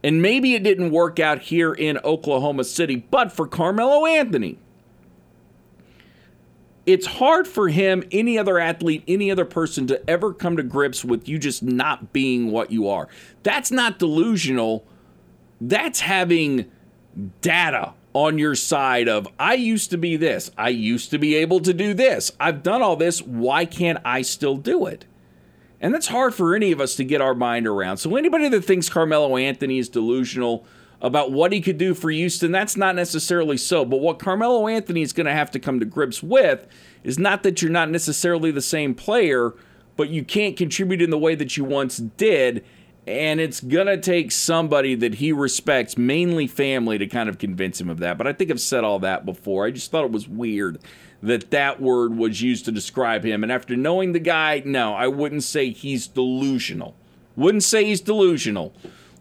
And 0.03 0.21
maybe 0.21 0.55
it 0.55 0.63
didn't 0.63 0.89
work 0.89 1.19
out 1.19 1.39
here 1.39 1.71
in 1.71 1.99
Oklahoma 1.99 2.63
City, 2.63 2.95
but 2.95 3.31
for 3.31 3.47
Carmelo 3.47 4.07
Anthony, 4.07 4.57
it's 6.87 7.05
hard 7.05 7.47
for 7.47 7.69
him, 7.69 8.03
any 8.11 8.39
other 8.39 8.57
athlete, 8.57 9.03
any 9.07 9.29
other 9.29 9.45
person 9.45 9.85
to 9.85 10.09
ever 10.09 10.33
come 10.33 10.57
to 10.57 10.63
grips 10.63 11.05
with 11.05 11.29
you 11.29 11.37
just 11.37 11.61
not 11.61 12.11
being 12.11 12.49
what 12.51 12.71
you 12.71 12.87
are. 12.87 13.07
That's 13.43 13.69
not 13.69 13.99
delusional. 13.99 14.83
That's 15.59 15.99
having 15.99 16.71
data 17.41 17.93
on 18.13 18.37
your 18.37 18.55
side 18.55 19.07
of 19.07 19.27
I 19.39 19.53
used 19.53 19.89
to 19.91 19.97
be 19.97 20.17
this. 20.17 20.51
I 20.57 20.69
used 20.69 21.11
to 21.11 21.17
be 21.17 21.35
able 21.35 21.59
to 21.61 21.73
do 21.73 21.93
this. 21.93 22.31
I've 22.39 22.63
done 22.63 22.81
all 22.81 22.95
this. 22.95 23.21
Why 23.21 23.65
can't 23.65 23.99
I 24.03 24.21
still 24.21 24.57
do 24.57 24.85
it? 24.85 25.05
And 25.79 25.93
that's 25.93 26.07
hard 26.07 26.35
for 26.35 26.55
any 26.55 26.71
of 26.71 26.79
us 26.79 26.95
to 26.95 27.03
get 27.03 27.21
our 27.21 27.33
mind 27.33 27.67
around. 27.67 27.97
So, 27.97 28.15
anybody 28.15 28.47
that 28.49 28.63
thinks 28.63 28.87
Carmelo 28.87 29.35
Anthony 29.35 29.79
is 29.79 29.89
delusional 29.89 30.65
about 31.01 31.31
what 31.31 31.51
he 31.51 31.59
could 31.59 31.79
do 31.79 31.95
for 31.95 32.11
Houston, 32.11 32.51
that's 32.51 32.77
not 32.77 32.95
necessarily 32.95 33.57
so. 33.57 33.83
But 33.83 34.01
what 34.01 34.19
Carmelo 34.19 34.67
Anthony 34.67 35.01
is 35.01 35.13
going 35.13 35.25
to 35.25 35.33
have 35.33 35.49
to 35.51 35.59
come 35.59 35.79
to 35.79 35.85
grips 35.85 36.21
with 36.21 36.67
is 37.03 37.17
not 37.17 37.41
that 37.41 37.61
you're 37.61 37.71
not 37.71 37.89
necessarily 37.89 38.51
the 38.51 38.61
same 38.61 38.93
player, 38.93 39.55
but 39.97 40.09
you 40.09 40.23
can't 40.23 40.55
contribute 40.55 41.01
in 41.01 41.09
the 41.09 41.17
way 41.17 41.33
that 41.33 41.57
you 41.57 41.63
once 41.63 41.97
did. 41.97 42.63
And 43.07 43.41
it's 43.41 43.61
to 43.61 43.97
take 43.97 44.31
somebody 44.31 44.93
that 44.95 45.15
he 45.15 45.31
respects, 45.31 45.97
mainly 45.97 46.45
family, 46.45 46.97
to 46.99 47.07
kind 47.07 47.29
of 47.29 47.39
convince 47.39 47.81
him 47.81 47.89
of 47.89 47.99
that. 47.99 48.17
But 48.17 48.27
I 48.27 48.33
think 48.33 48.51
I've 48.51 48.61
said 48.61 48.83
all 48.83 48.99
that 48.99 49.25
before. 49.25 49.65
I 49.65 49.71
just 49.71 49.89
thought 49.89 50.05
it 50.05 50.11
was 50.11 50.27
weird 50.27 50.79
that 51.23 51.51
that 51.51 51.81
word 51.81 52.15
was 52.15 52.41
used 52.41 52.65
to 52.65 52.71
describe 52.71 53.23
him. 53.23 53.43
And 53.43 53.51
after 53.51 53.75
knowing 53.75 54.11
the 54.11 54.19
guy, 54.19 54.61
no, 54.65 54.93
I 54.93 55.07
wouldn't 55.07 55.43
say 55.43 55.69
he's 55.69 56.07
delusional. 56.07 56.95
Wouldn't 57.35 57.63
say 57.63 57.85
he's 57.85 58.01
delusional. 58.01 58.73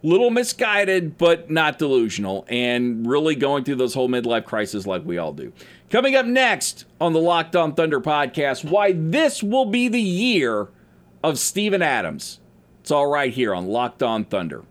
Little 0.03 0.31
misguided, 0.31 1.19
but 1.19 1.51
not 1.51 1.79
delusional, 1.79 2.47
and 2.49 3.07
really 3.07 3.35
going 3.35 3.65
through 3.65 3.75
those 3.77 3.93
whole 3.93 4.09
midlife 4.09 4.47
crisis 4.47 4.87
like 4.87 5.05
we 5.05 5.19
all 5.19 5.35
do. 5.35 5.53
Coming 5.91 6.17
up 6.17 6.25
next 6.25 6.87
on 7.01 7.13
the 7.13 7.21
Locked 7.21 7.55
On 7.55 7.75
Thunder 7.75 8.01
podcast, 8.01 8.65
why 8.65 8.93
this 8.93 9.43
will 9.43 9.67
be 9.67 9.89
the 9.89 10.01
year 10.01 10.69
of 11.23 11.39
Steven 11.39 11.83
Adams. 11.83 12.41
It's 12.81 12.91
all 12.91 13.07
right 13.07 13.33
here 13.33 13.55
on 13.55 13.67
Locked 13.67 14.03
On 14.03 14.25
Thunder. 14.25 14.65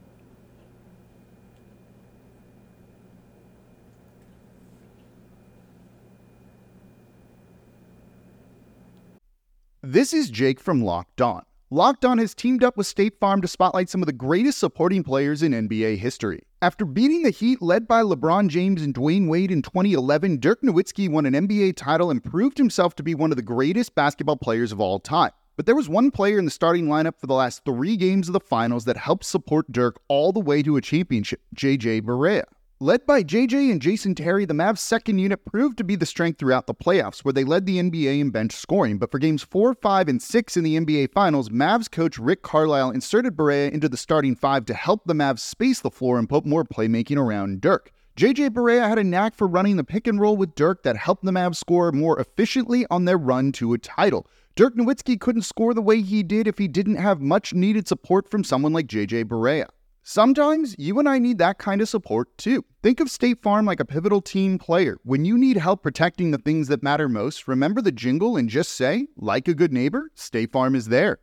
This 9.81 10.13
is 10.13 10.29
Jake 10.29 10.59
from 10.59 10.83
Locked 10.83 11.21
On. 11.21 11.43
Locked 11.71 12.03
On 12.03 12.17
has 12.17 12.33
teamed 12.33 12.63
up 12.63 12.77
with 12.77 12.87
State 12.87 13.19
Farm 13.19 13.41
to 13.41 13.47
spotlight 13.47 13.89
some 13.89 14.01
of 14.01 14.07
the 14.07 14.13
greatest 14.13 14.57
supporting 14.57 15.03
players 15.03 15.43
in 15.43 15.51
NBA 15.51 15.97
history. 15.97 16.41
After 16.61 16.83
beating 16.85 17.21
the 17.21 17.29
Heat 17.29 17.61
led 17.61 17.87
by 17.87 18.01
LeBron 18.01 18.49
James 18.49 18.81
and 18.81 18.93
Dwyane 18.93 19.29
Wade 19.29 19.51
in 19.51 19.61
2011, 19.61 20.39
Dirk 20.39 20.61
Nowitzki 20.61 21.07
won 21.09 21.25
an 21.25 21.33
NBA 21.33 21.75
title 21.75 22.09
and 22.09 22.23
proved 22.23 22.57
himself 22.57 22.95
to 22.95 23.03
be 23.03 23.15
one 23.15 23.31
of 23.31 23.37
the 23.37 23.43
greatest 23.43 23.95
basketball 23.95 24.37
players 24.37 24.71
of 24.71 24.81
all 24.81 24.99
time. 24.99 25.31
But 25.59 25.65
there 25.65 25.75
was 25.75 25.89
one 25.89 26.09
player 26.09 26.39
in 26.39 26.45
the 26.45 26.51
starting 26.51 26.85
lineup 26.85 27.19
for 27.19 27.27
the 27.27 27.33
last 27.33 27.65
three 27.65 27.97
games 27.97 28.29
of 28.29 28.33
the 28.33 28.39
finals 28.39 28.85
that 28.85 28.95
helped 28.95 29.25
support 29.25 29.69
Dirk 29.69 29.99
all 30.07 30.31
the 30.31 30.39
way 30.39 30.63
to 30.63 30.77
a 30.77 30.81
championship, 30.81 31.41
JJ 31.53 32.03
Barea. 32.03 32.45
Led 32.79 33.05
by 33.05 33.23
JJ 33.23 33.69
and 33.69 33.81
Jason 33.81 34.15
Terry, 34.15 34.45
the 34.45 34.53
Mavs' 34.53 34.77
second 34.77 35.19
unit 35.19 35.43
proved 35.43 35.77
to 35.79 35.83
be 35.83 35.97
the 35.97 36.05
strength 36.05 36.39
throughout 36.39 36.65
the 36.65 36.73
playoffs, 36.73 37.25
where 37.25 37.33
they 37.33 37.43
led 37.43 37.65
the 37.65 37.77
NBA 37.77 38.21
in 38.21 38.29
bench 38.29 38.53
scoring. 38.53 38.99
But 38.99 39.11
for 39.11 39.19
games 39.19 39.43
4, 39.43 39.73
5, 39.73 40.07
and 40.07 40.21
6 40.21 40.55
in 40.55 40.63
the 40.63 40.77
NBA 40.77 41.11
Finals, 41.11 41.49
Mavs 41.49 41.91
coach 41.91 42.17
Rick 42.17 42.41
Carlisle 42.41 42.91
inserted 42.91 43.35
Barea 43.35 43.69
into 43.69 43.89
the 43.89 43.97
starting 43.97 44.37
five 44.37 44.63
to 44.67 44.73
help 44.73 45.03
the 45.03 45.13
Mavs 45.13 45.39
space 45.39 45.81
the 45.81 45.91
floor 45.91 46.17
and 46.17 46.29
put 46.29 46.45
more 46.45 46.63
playmaking 46.63 47.17
around 47.17 47.59
Dirk. 47.59 47.91
JJ 48.19 48.49
Barea 48.49 48.85
had 48.85 48.99
a 48.99 49.03
knack 49.05 49.33
for 49.33 49.47
running 49.47 49.77
the 49.77 49.83
pick 49.85 50.05
and 50.05 50.19
roll 50.19 50.35
with 50.35 50.53
Dirk 50.53 50.83
that 50.83 50.97
helped 50.97 51.23
the 51.23 51.31
Mavs 51.31 51.55
score 51.55 51.93
more 51.93 52.19
efficiently 52.19 52.85
on 52.91 53.05
their 53.05 53.17
run 53.17 53.53
to 53.53 53.71
a 53.71 53.77
title. 53.77 54.27
Dirk 54.55 54.75
Nowitzki 54.75 55.17
couldn't 55.17 55.43
score 55.43 55.73
the 55.73 55.81
way 55.81 56.01
he 56.01 56.21
did 56.21 56.45
if 56.45 56.57
he 56.57 56.67
didn't 56.67 56.97
have 56.97 57.21
much 57.21 57.53
needed 57.53 57.87
support 57.87 58.29
from 58.29 58.43
someone 58.43 58.73
like 58.73 58.87
JJ 58.87 59.23
Barea. 59.23 59.67
Sometimes 60.03 60.75
you 60.77 60.99
and 60.99 61.07
I 61.07 61.17
need 61.17 61.37
that 61.37 61.59
kind 61.59 61.79
of 61.79 61.87
support 61.87 62.37
too. 62.37 62.65
Think 62.83 62.99
of 62.99 63.09
State 63.09 63.41
Farm 63.41 63.65
like 63.65 63.79
a 63.79 63.85
pivotal 63.85 64.19
team 64.19 64.57
player. 64.57 64.97
When 65.05 65.23
you 65.23 65.37
need 65.37 65.55
help 65.55 65.81
protecting 65.81 66.31
the 66.31 66.39
things 66.39 66.67
that 66.67 66.83
matter 66.83 67.07
most, 67.07 67.47
remember 67.47 67.81
the 67.81 67.93
jingle 67.93 68.35
and 68.35 68.49
just 68.49 68.73
say, 68.73 69.07
like 69.15 69.47
a 69.47 69.53
good 69.53 69.71
neighbor, 69.71 70.11
State 70.15 70.51
Farm 70.51 70.75
is 70.75 70.87
there. 70.87 71.19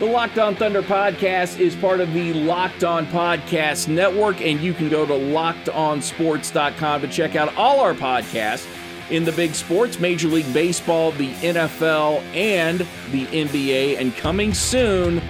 The 0.00 0.06
Locked 0.06 0.38
On 0.40 0.56
Thunder 0.56 0.82
podcast 0.82 1.60
is 1.60 1.76
part 1.76 2.00
of 2.00 2.12
the 2.12 2.32
Locked 2.32 2.82
On 2.82 3.06
Podcast 3.06 3.86
Network, 3.86 4.40
and 4.40 4.60
you 4.60 4.74
can 4.74 4.88
go 4.88 5.06
to 5.06 5.12
lockedonsports.com 5.12 7.00
to 7.00 7.06
check 7.06 7.36
out 7.36 7.56
all 7.56 7.78
our 7.78 7.94
podcasts 7.94 8.66
in 9.12 9.24
the 9.24 9.30
big 9.30 9.54
sports 9.54 10.00
Major 10.00 10.26
League 10.26 10.52
Baseball, 10.52 11.12
the 11.12 11.32
NFL, 11.34 12.22
and 12.34 12.80
the 13.12 13.26
NBA. 13.26 14.00
And 14.00 14.16
coming 14.16 14.52
soon, 14.52 15.22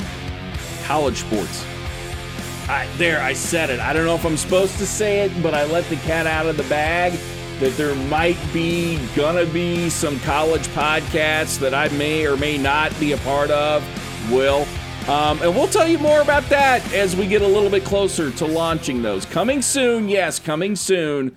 college 0.85 1.19
sports. 1.19 1.63
I, 2.67 2.89
there, 2.97 3.21
I 3.21 3.35
said 3.35 3.69
it. 3.69 3.81
I 3.81 3.93
don't 3.93 4.07
know 4.07 4.15
if 4.15 4.25
I'm 4.25 4.39
supposed 4.39 4.79
to 4.79 4.87
say 4.87 5.27
it, 5.27 5.43
but 5.43 5.53
I 5.53 5.67
let 5.67 5.85
the 5.91 5.97
cat 5.97 6.27
out 6.27 6.47
of 6.47 6.57
the 6.57 6.63
bag 6.65 7.13
that 7.61 7.77
there 7.77 7.95
might 7.95 8.39
be 8.55 8.99
gonna 9.15 9.45
be 9.45 9.91
some 9.91 10.19
college 10.21 10.67
podcasts 10.69 11.59
that 11.59 11.75
I 11.75 11.89
may 11.91 12.27
or 12.27 12.39
may 12.39 12.57
not 12.57 12.99
be 12.99 13.13
a 13.13 13.19
part 13.19 13.51
of. 13.51 13.85
Will. 14.31 14.67
Um, 15.09 15.43
and 15.43 15.55
we'll 15.55 15.69
tell 15.69 15.87
you 15.87 15.99
more 15.99 16.23
about 16.23 16.45
that 16.45 16.95
as 16.95 17.15
we 17.15 17.27
get 17.27 17.43
a 17.43 17.47
little 17.47 17.69
bit 17.69 17.85
closer 17.85 18.31
to 18.31 18.47
launching 18.47 19.03
those. 19.03 19.27
Coming 19.27 19.61
soon, 19.61 20.09
yes, 20.09 20.39
coming 20.39 20.77
soon. 20.77 21.37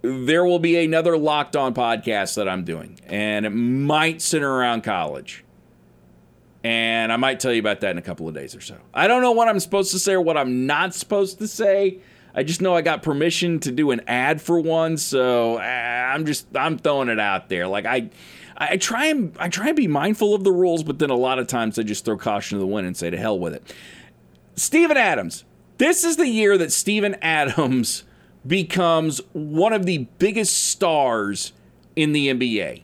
There 0.00 0.44
will 0.44 0.58
be 0.58 0.82
another 0.82 1.18
locked 1.18 1.54
on 1.54 1.74
podcast 1.74 2.36
that 2.36 2.48
I'm 2.48 2.64
doing, 2.64 2.98
and 3.06 3.44
it 3.44 3.50
might 3.50 4.22
center 4.22 4.50
around 4.50 4.82
college. 4.82 5.44
And 6.64 7.12
I 7.12 7.16
might 7.16 7.38
tell 7.38 7.52
you 7.52 7.60
about 7.60 7.80
that 7.80 7.90
in 7.90 7.98
a 7.98 8.02
couple 8.02 8.28
of 8.28 8.34
days 8.34 8.54
or 8.54 8.60
so. 8.60 8.78
I 8.94 9.08
don't 9.08 9.20
know 9.20 9.32
what 9.32 9.48
I'm 9.48 9.60
supposed 9.60 9.90
to 9.92 9.98
say 9.98 10.14
or 10.14 10.20
what 10.20 10.36
I'm 10.36 10.66
not 10.66 10.94
supposed 10.94 11.38
to 11.38 11.48
say. 11.48 11.98
I 12.34 12.44
just 12.44 12.62
know 12.62 12.74
I 12.74 12.80
got 12.80 13.02
permission 13.02 13.60
to 13.60 13.72
do 13.72 13.90
an 13.90 14.00
ad 14.06 14.40
for 14.40 14.58
one, 14.58 14.96
so 14.96 15.58
uh, 15.58 15.60
I'm 15.60 16.24
just 16.24 16.46
I'm 16.56 16.78
throwing 16.78 17.08
it 17.08 17.20
out 17.20 17.48
there. 17.48 17.66
Like 17.66 17.84
I 17.84 18.10
I 18.56 18.76
try 18.76 19.06
and 19.06 19.36
I 19.38 19.48
try 19.48 19.68
and 19.68 19.76
be 19.76 19.88
mindful 19.88 20.34
of 20.34 20.44
the 20.44 20.52
rules, 20.52 20.82
but 20.82 20.98
then 20.98 21.10
a 21.10 21.16
lot 21.16 21.38
of 21.38 21.46
times 21.46 21.78
I 21.78 21.82
just 21.82 22.04
throw 22.04 22.16
caution 22.16 22.56
to 22.56 22.60
the 22.60 22.66
wind 22.66 22.86
and 22.86 22.96
say 22.96 23.10
to 23.10 23.16
hell 23.16 23.38
with 23.38 23.54
it. 23.54 23.74
Steven 24.56 24.96
Adams. 24.96 25.44
This 25.78 26.04
is 26.04 26.16
the 26.16 26.28
year 26.28 26.56
that 26.58 26.70
Steven 26.70 27.16
Adams 27.22 28.04
becomes 28.46 29.20
one 29.32 29.72
of 29.72 29.86
the 29.86 30.06
biggest 30.18 30.68
stars 30.68 31.52
in 31.96 32.12
the 32.12 32.28
NBA 32.28 32.82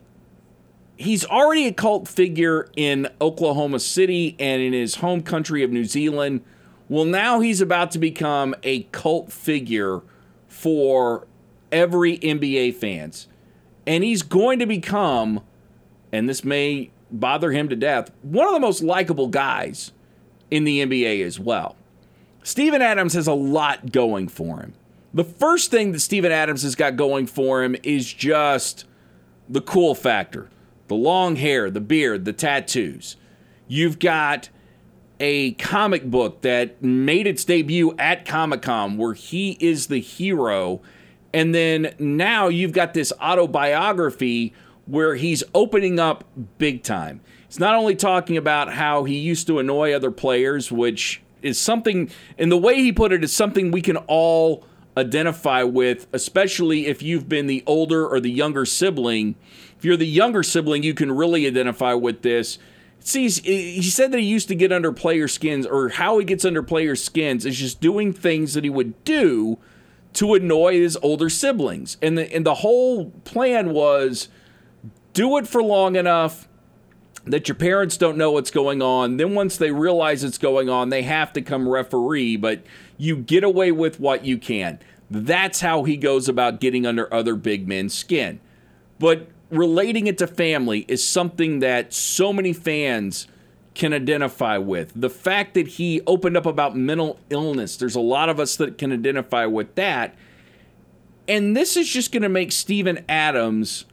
he's 0.98 1.24
already 1.24 1.66
a 1.66 1.72
cult 1.72 2.06
figure 2.06 2.68
in 2.76 3.08
Oklahoma 3.20 3.78
City 3.78 4.36
and 4.38 4.60
in 4.60 4.72
his 4.72 4.96
home 4.96 5.22
country 5.22 5.62
of 5.62 5.70
New 5.70 5.84
Zealand. 5.84 6.42
Well, 6.88 7.04
now 7.04 7.40
he's 7.40 7.60
about 7.60 7.92
to 7.92 7.98
become 7.98 8.54
a 8.62 8.82
cult 8.84 9.32
figure 9.32 10.02
for 10.48 11.26
every 11.72 12.18
NBA 12.18 12.74
fans. 12.74 13.28
And 13.86 14.04
he's 14.04 14.22
going 14.22 14.58
to 14.58 14.66
become, 14.66 15.42
and 16.12 16.28
this 16.28 16.44
may 16.44 16.90
bother 17.10 17.52
him 17.52 17.68
to 17.68 17.76
death, 17.76 18.10
one 18.22 18.46
of 18.46 18.52
the 18.52 18.60
most 18.60 18.82
likable 18.82 19.28
guys 19.28 19.92
in 20.50 20.64
the 20.64 20.84
NBA 20.84 21.24
as 21.24 21.38
well. 21.38 21.76
Steven 22.42 22.80
Adams 22.80 23.14
has 23.14 23.26
a 23.26 23.34
lot 23.34 23.92
going 23.92 24.28
for 24.28 24.60
him. 24.60 24.74
The 25.12 25.24
first 25.24 25.70
thing 25.70 25.92
that 25.92 26.00
Steven 26.00 26.32
Adams 26.32 26.62
has 26.62 26.74
got 26.74 26.96
going 26.96 27.26
for 27.26 27.62
him 27.62 27.76
is 27.82 28.12
just 28.12 28.84
the 29.48 29.60
cool 29.60 29.94
factor 29.94 30.48
the 30.88 30.94
long 30.94 31.36
hair, 31.36 31.70
the 31.70 31.82
beard, 31.82 32.24
the 32.24 32.32
tattoos. 32.32 33.16
You've 33.66 33.98
got 33.98 34.48
a 35.20 35.52
comic 35.52 36.04
book 36.04 36.40
that 36.40 36.82
made 36.82 37.26
its 37.26 37.44
debut 37.44 37.94
at 37.98 38.24
Comic 38.24 38.62
Con 38.62 38.96
where 38.96 39.12
he 39.12 39.58
is 39.60 39.88
the 39.88 40.00
hero. 40.00 40.80
And 41.34 41.54
then 41.54 41.94
now 41.98 42.48
you've 42.48 42.72
got 42.72 42.94
this 42.94 43.12
autobiography 43.20 44.54
where 44.88 45.14
he's 45.14 45.44
opening 45.54 46.00
up 46.00 46.24
big 46.56 46.82
time. 46.82 47.20
He's 47.46 47.60
not 47.60 47.74
only 47.74 47.94
talking 47.94 48.36
about 48.36 48.72
how 48.72 49.04
he 49.04 49.18
used 49.18 49.46
to 49.46 49.58
annoy 49.58 49.92
other 49.92 50.10
players, 50.10 50.72
which 50.72 51.22
is 51.42 51.58
something, 51.60 52.10
and 52.36 52.50
the 52.50 52.56
way 52.56 52.76
he 52.76 52.92
put 52.92 53.12
it 53.12 53.22
is 53.22 53.32
something 53.32 53.70
we 53.70 53.82
can 53.82 53.98
all 54.08 54.64
identify 54.96 55.62
with, 55.62 56.06
especially 56.12 56.86
if 56.86 57.02
you've 57.02 57.28
been 57.28 57.46
the 57.46 57.62
older 57.66 58.06
or 58.06 58.18
the 58.18 58.30
younger 58.30 58.64
sibling. 58.64 59.36
If 59.78 59.84
you're 59.84 59.96
the 59.96 60.06
younger 60.06 60.42
sibling, 60.42 60.82
you 60.82 60.94
can 60.94 61.12
really 61.12 61.46
identify 61.46 61.92
with 61.92 62.22
this. 62.22 62.58
See, 63.00 63.28
he 63.28 63.82
said 63.82 64.10
that 64.10 64.18
he 64.18 64.26
used 64.26 64.48
to 64.48 64.54
get 64.54 64.72
under 64.72 64.92
player 64.92 65.28
skins, 65.28 65.66
or 65.66 65.90
how 65.90 66.18
he 66.18 66.24
gets 66.24 66.44
under 66.44 66.62
player 66.62 66.96
skins 66.96 67.46
is 67.46 67.56
just 67.56 67.80
doing 67.80 68.12
things 68.12 68.54
that 68.54 68.64
he 68.64 68.70
would 68.70 69.04
do 69.04 69.58
to 70.14 70.34
annoy 70.34 70.74
his 70.74 70.98
older 71.00 71.28
siblings. 71.28 71.96
And 72.02 72.18
the 72.18 72.34
and 72.34 72.44
the 72.44 72.56
whole 72.56 73.10
plan 73.22 73.70
was 73.70 74.28
do 75.18 75.36
it 75.36 75.48
for 75.48 75.60
long 75.60 75.96
enough 75.96 76.46
that 77.24 77.48
your 77.48 77.56
parents 77.56 77.96
don't 77.96 78.16
know 78.16 78.30
what's 78.30 78.52
going 78.52 78.80
on. 78.80 79.16
Then 79.16 79.34
once 79.34 79.56
they 79.56 79.72
realize 79.72 80.22
it's 80.22 80.38
going 80.38 80.68
on, 80.70 80.90
they 80.90 81.02
have 81.02 81.32
to 81.32 81.42
come 81.42 81.68
referee, 81.68 82.36
but 82.36 82.62
you 82.98 83.16
get 83.16 83.42
away 83.42 83.72
with 83.72 83.98
what 83.98 84.24
you 84.24 84.38
can. 84.38 84.78
That's 85.10 85.60
how 85.60 85.82
he 85.82 85.96
goes 85.96 86.28
about 86.28 86.60
getting 86.60 86.86
under 86.86 87.12
other 87.12 87.34
big 87.34 87.66
men's 87.66 87.94
skin. 87.94 88.38
But 89.00 89.26
relating 89.50 90.06
it 90.06 90.18
to 90.18 90.28
family 90.28 90.84
is 90.86 91.04
something 91.04 91.58
that 91.58 91.92
so 91.92 92.32
many 92.32 92.52
fans 92.52 93.26
can 93.74 93.92
identify 93.92 94.56
with. 94.56 94.92
The 94.94 95.10
fact 95.10 95.54
that 95.54 95.66
he 95.66 96.00
opened 96.06 96.36
up 96.36 96.46
about 96.46 96.76
mental 96.76 97.18
illness, 97.28 97.76
there's 97.76 97.96
a 97.96 98.00
lot 98.00 98.28
of 98.28 98.38
us 98.38 98.54
that 98.54 98.78
can 98.78 98.92
identify 98.92 99.46
with 99.46 99.74
that. 99.74 100.14
And 101.26 101.56
this 101.56 101.76
is 101.76 101.88
just 101.88 102.12
going 102.12 102.22
to 102.22 102.28
make 102.28 102.52
Steven 102.52 103.04
Adams 103.08 103.84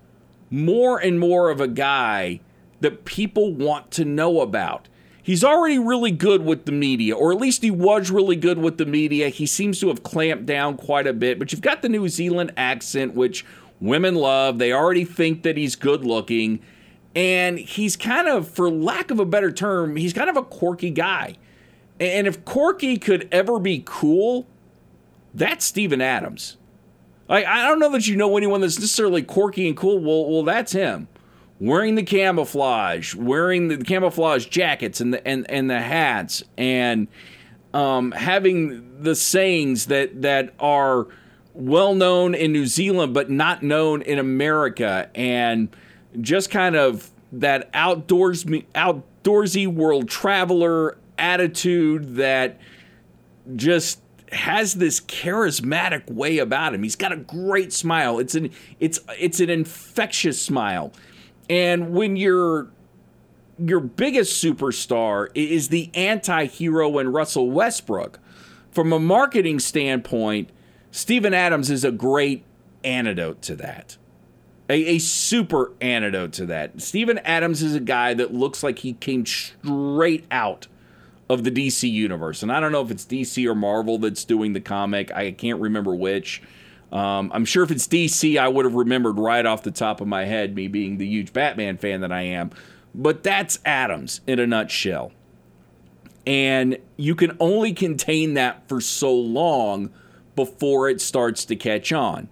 more 0.55 0.97
and 0.97 1.19
more 1.19 1.49
of 1.49 1.59
a 1.59 1.67
guy 1.67 2.39
that 2.79 3.03
people 3.03 3.53
want 3.53 3.91
to 3.91 4.05
know 4.05 4.39
about. 4.39 4.87
He's 5.21 5.43
already 5.43 5.77
really 5.79 6.11
good 6.11 6.45
with 6.45 6.65
the 6.65 6.71
media, 6.71 7.15
or 7.15 7.31
at 7.31 7.39
least 7.39 7.61
he 7.61 7.71
was 7.71 8.09
really 8.09 8.35
good 8.35 8.59
with 8.59 8.77
the 8.77 8.85
media. 8.85 9.29
He 9.29 9.47
seems 9.47 9.79
to 9.79 9.89
have 9.89 10.03
clamped 10.03 10.45
down 10.45 10.77
quite 10.77 11.07
a 11.07 11.13
bit, 11.13 11.39
but 11.39 11.51
you've 11.51 11.61
got 11.61 11.81
the 11.81 11.89
New 11.89 12.07
Zealand 12.07 12.53
accent, 12.55 13.15
which 13.15 13.43
women 13.81 14.15
love. 14.15 14.59
They 14.59 14.71
already 14.71 15.03
think 15.03 15.43
that 15.43 15.57
he's 15.57 15.75
good 15.75 16.05
looking. 16.05 16.59
And 17.15 17.57
he's 17.57 17.97
kind 17.97 18.27
of, 18.27 18.47
for 18.47 18.69
lack 18.69 19.09
of 19.09 19.19
a 19.19 19.25
better 19.25 19.51
term, 19.51 19.95
he's 19.95 20.13
kind 20.13 20.29
of 20.29 20.37
a 20.37 20.43
quirky 20.43 20.91
guy. 20.91 21.37
And 21.99 22.27
if 22.27 22.45
quirky 22.45 22.97
could 22.97 23.27
ever 23.31 23.59
be 23.59 23.81
cool, 23.85 24.45
that's 25.33 25.65
Steven 25.65 26.01
Adams. 26.01 26.57
Like, 27.27 27.45
I 27.45 27.67
don't 27.67 27.79
know 27.79 27.89
that 27.91 28.07
you 28.07 28.15
know 28.15 28.37
anyone 28.37 28.61
that's 28.61 28.77
necessarily 28.77 29.23
quirky 29.23 29.67
and 29.67 29.75
cool. 29.75 29.99
Well, 29.99 30.29
well, 30.29 30.43
that's 30.43 30.71
him 30.71 31.07
wearing 31.59 31.95
the 31.95 32.03
camouflage, 32.03 33.15
wearing 33.15 33.67
the 33.67 33.77
camouflage 33.77 34.45
jackets 34.47 35.01
and 35.01 35.13
the 35.13 35.27
and, 35.27 35.49
and 35.49 35.69
the 35.69 35.81
hats, 35.81 36.43
and 36.57 37.07
um, 37.73 38.11
having 38.11 39.01
the 39.01 39.15
sayings 39.15 39.87
that 39.87 40.21
that 40.21 40.53
are 40.59 41.07
well 41.53 41.95
known 41.95 42.35
in 42.35 42.51
New 42.51 42.65
Zealand 42.65 43.13
but 43.13 43.29
not 43.29 43.63
known 43.63 44.01
in 44.01 44.19
America, 44.19 45.09
and 45.15 45.75
just 46.21 46.49
kind 46.49 46.75
of 46.75 47.11
that 47.31 47.69
outdoors 47.73 48.43
outdoorsy 48.45 49.67
world 49.67 50.07
traveler 50.07 50.97
attitude 51.17 52.15
that 52.15 52.59
just 53.55 54.01
has 54.31 54.75
this 54.75 54.99
charismatic 54.99 56.09
way 56.09 56.37
about 56.37 56.73
him. 56.73 56.83
He's 56.83 56.95
got 56.95 57.11
a 57.11 57.17
great 57.17 57.71
smile. 57.71 58.19
It's 58.19 58.35
an 58.35 58.51
it's 58.79 58.99
it's 59.17 59.39
an 59.39 59.49
infectious 59.49 60.41
smile. 60.41 60.91
And 61.49 61.93
when 61.93 62.15
your 62.15 62.69
your 63.57 63.79
biggest 63.79 64.43
superstar 64.43 65.29
is 65.33 65.69
the 65.69 65.89
anti-hero 65.93 66.99
in 66.99 67.11
Russell 67.11 67.49
Westbrook, 67.51 68.19
from 68.71 68.91
a 68.91 68.99
marketing 68.99 69.59
standpoint, 69.59 70.49
Steven 70.91 71.33
Adams 71.33 71.69
is 71.71 71.85
a 71.85 71.91
great 71.91 72.43
antidote 72.83 73.41
to 73.43 73.55
that. 73.55 73.97
A, 74.69 74.95
a, 74.95 74.99
super 74.99 75.73
antidote 75.79 76.33
to 76.33 76.45
that. 76.47 76.81
Steven 76.81 77.19
Adams 77.19 77.61
is 77.61 77.75
a 77.75 77.79
guy 77.79 78.15
that 78.15 78.33
looks 78.33 78.63
like 78.63 78.79
he 78.79 78.93
came 78.93 79.25
straight 79.25 80.25
out 80.31 80.67
of 81.29 81.43
the 81.43 81.51
DC 81.51 81.89
universe. 81.89 82.43
And 82.43 82.51
I 82.51 82.59
don't 82.59 82.71
know 82.71 82.81
if 82.81 82.91
it's 82.91 83.05
DC 83.05 83.47
or 83.49 83.55
Marvel 83.55 83.97
that's 83.97 84.23
doing 84.23 84.53
the 84.53 84.61
comic. 84.61 85.11
I 85.11 85.31
can't 85.31 85.59
remember 85.59 85.95
which. 85.95 86.41
Um, 86.91 87.31
I'm 87.33 87.45
sure 87.45 87.63
if 87.63 87.71
it's 87.71 87.87
DC, 87.87 88.37
I 88.37 88.47
would 88.47 88.65
have 88.65 88.75
remembered 88.75 89.17
right 89.17 89.45
off 89.45 89.63
the 89.63 89.71
top 89.71 90.01
of 90.01 90.07
my 90.07 90.25
head, 90.25 90.55
me 90.55 90.67
being 90.67 90.97
the 90.97 91.07
huge 91.07 91.33
Batman 91.33 91.77
fan 91.77 92.01
that 92.01 92.11
I 92.11 92.21
am. 92.21 92.51
But 92.93 93.23
that's 93.23 93.59
Adams 93.65 94.21
in 94.27 94.39
a 94.39 94.47
nutshell. 94.47 95.11
And 96.25 96.77
you 96.95 97.15
can 97.15 97.35
only 97.39 97.73
contain 97.73 98.35
that 98.35 98.67
for 98.67 98.81
so 98.81 99.13
long 99.13 99.91
before 100.35 100.89
it 100.89 101.01
starts 101.01 101.45
to 101.45 101.55
catch 101.55 101.91
on. 101.91 102.29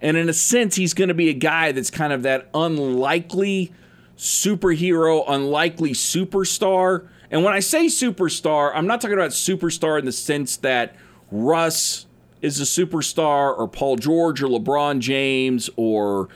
And 0.00 0.16
in 0.16 0.28
a 0.28 0.32
sense, 0.32 0.74
he's 0.74 0.94
going 0.94 1.08
to 1.08 1.14
be 1.14 1.28
a 1.28 1.34
guy 1.34 1.72
that's 1.72 1.90
kind 1.90 2.12
of 2.12 2.22
that 2.24 2.48
unlikely 2.54 3.72
superhero, 4.16 5.24
unlikely 5.26 5.92
superstar. 5.92 7.08
And 7.32 7.42
when 7.42 7.54
I 7.54 7.60
say 7.60 7.86
superstar, 7.86 8.70
I'm 8.74 8.86
not 8.86 9.00
talking 9.00 9.16
about 9.16 9.30
superstar 9.30 9.98
in 9.98 10.04
the 10.04 10.12
sense 10.12 10.58
that 10.58 10.94
Russ 11.30 12.06
is 12.42 12.60
a 12.60 12.64
superstar, 12.64 13.58
or 13.58 13.66
Paul 13.66 13.96
George, 13.96 14.42
or 14.42 14.48
LeBron 14.48 14.98
James, 14.98 15.70
or 15.76 16.28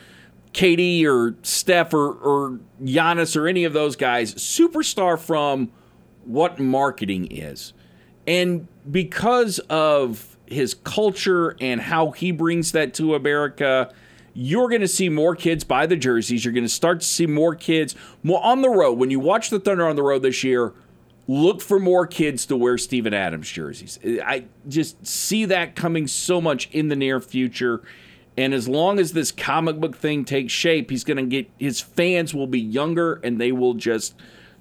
KD 0.53 1.05
or 1.05 1.35
Steph, 1.43 1.93
or, 1.93 2.13
or 2.13 2.59
Giannis, 2.81 3.35
or 3.39 3.47
any 3.47 3.63
of 3.63 3.73
those 3.73 3.95
guys. 3.95 4.33
Superstar 4.35 5.19
from 5.19 5.71
what 6.25 6.59
marketing 6.59 7.27
is. 7.29 7.73
And 8.25 8.67
because 8.89 9.59
of 9.69 10.35
his 10.47 10.73
culture 10.73 11.55
and 11.61 11.79
how 11.79 12.11
he 12.11 12.31
brings 12.31 12.71
that 12.71 12.95
to 12.95 13.13
America, 13.13 13.93
you're 14.33 14.69
going 14.69 14.81
to 14.81 14.87
see 14.87 15.09
more 15.09 15.35
kids 15.35 15.63
buy 15.63 15.85
the 15.85 15.95
jerseys. 15.95 16.43
You're 16.43 16.53
going 16.53 16.63
to 16.63 16.69
start 16.69 17.01
to 17.01 17.05
see 17.05 17.27
more 17.27 17.53
kids 17.53 17.95
more 18.23 18.43
on 18.43 18.61
the 18.61 18.69
road. 18.69 18.93
When 18.93 19.11
you 19.11 19.19
watch 19.19 19.51
the 19.51 19.59
Thunder 19.59 19.87
on 19.87 19.95
the 19.95 20.03
road 20.03 20.23
this 20.23 20.43
year, 20.43 20.73
look 21.27 21.61
for 21.61 21.79
more 21.79 22.07
kids 22.07 22.45
to 22.47 22.55
wear 22.55 22.77
Steven 22.77 23.13
Adams 23.13 23.49
jerseys. 23.49 23.99
I 24.25 24.45
just 24.67 25.05
see 25.05 25.45
that 25.45 25.75
coming 25.75 26.07
so 26.07 26.39
much 26.39 26.69
in 26.71 26.87
the 26.87 26.95
near 26.95 27.19
future. 27.19 27.83
And 28.37 28.53
as 28.53 28.67
long 28.67 28.99
as 28.99 29.13
this 29.13 29.31
comic 29.31 29.79
book 29.79 29.97
thing 29.97 30.23
takes 30.23 30.53
shape, 30.53 30.89
he's 30.89 31.03
going 31.03 31.17
to 31.17 31.23
get 31.23 31.49
his 31.57 31.81
fans 31.81 32.33
will 32.33 32.47
be 32.47 32.61
younger 32.61 33.19
and 33.23 33.41
they 33.41 33.51
will 33.51 33.73
just 33.73 34.15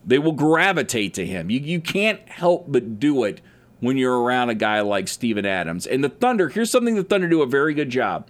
they 0.05 0.19
will 0.19 0.33
gravitate 0.33 1.15
to 1.15 1.27
him. 1.27 1.51
You 1.51 1.61
you 1.61 1.81
can't 1.81 2.27
help 2.29 2.67
but 2.69 2.99
do 2.99 3.25
it 3.25 3.41
when 3.81 3.97
you're 3.97 4.19
around 4.19 4.51
a 4.51 4.55
guy 4.55 4.81
like 4.81 5.09
Steven 5.09 5.45
Adams. 5.45 5.87
And 5.87 6.03
the 6.03 6.09
Thunder, 6.09 6.49
here's 6.49 6.71
something 6.71 6.95
the 6.95 7.05
Thunder 7.05 7.29
do 7.29 7.43
a 7.43 7.47
very 7.47 7.75
good 7.75 7.91
job 7.91 8.29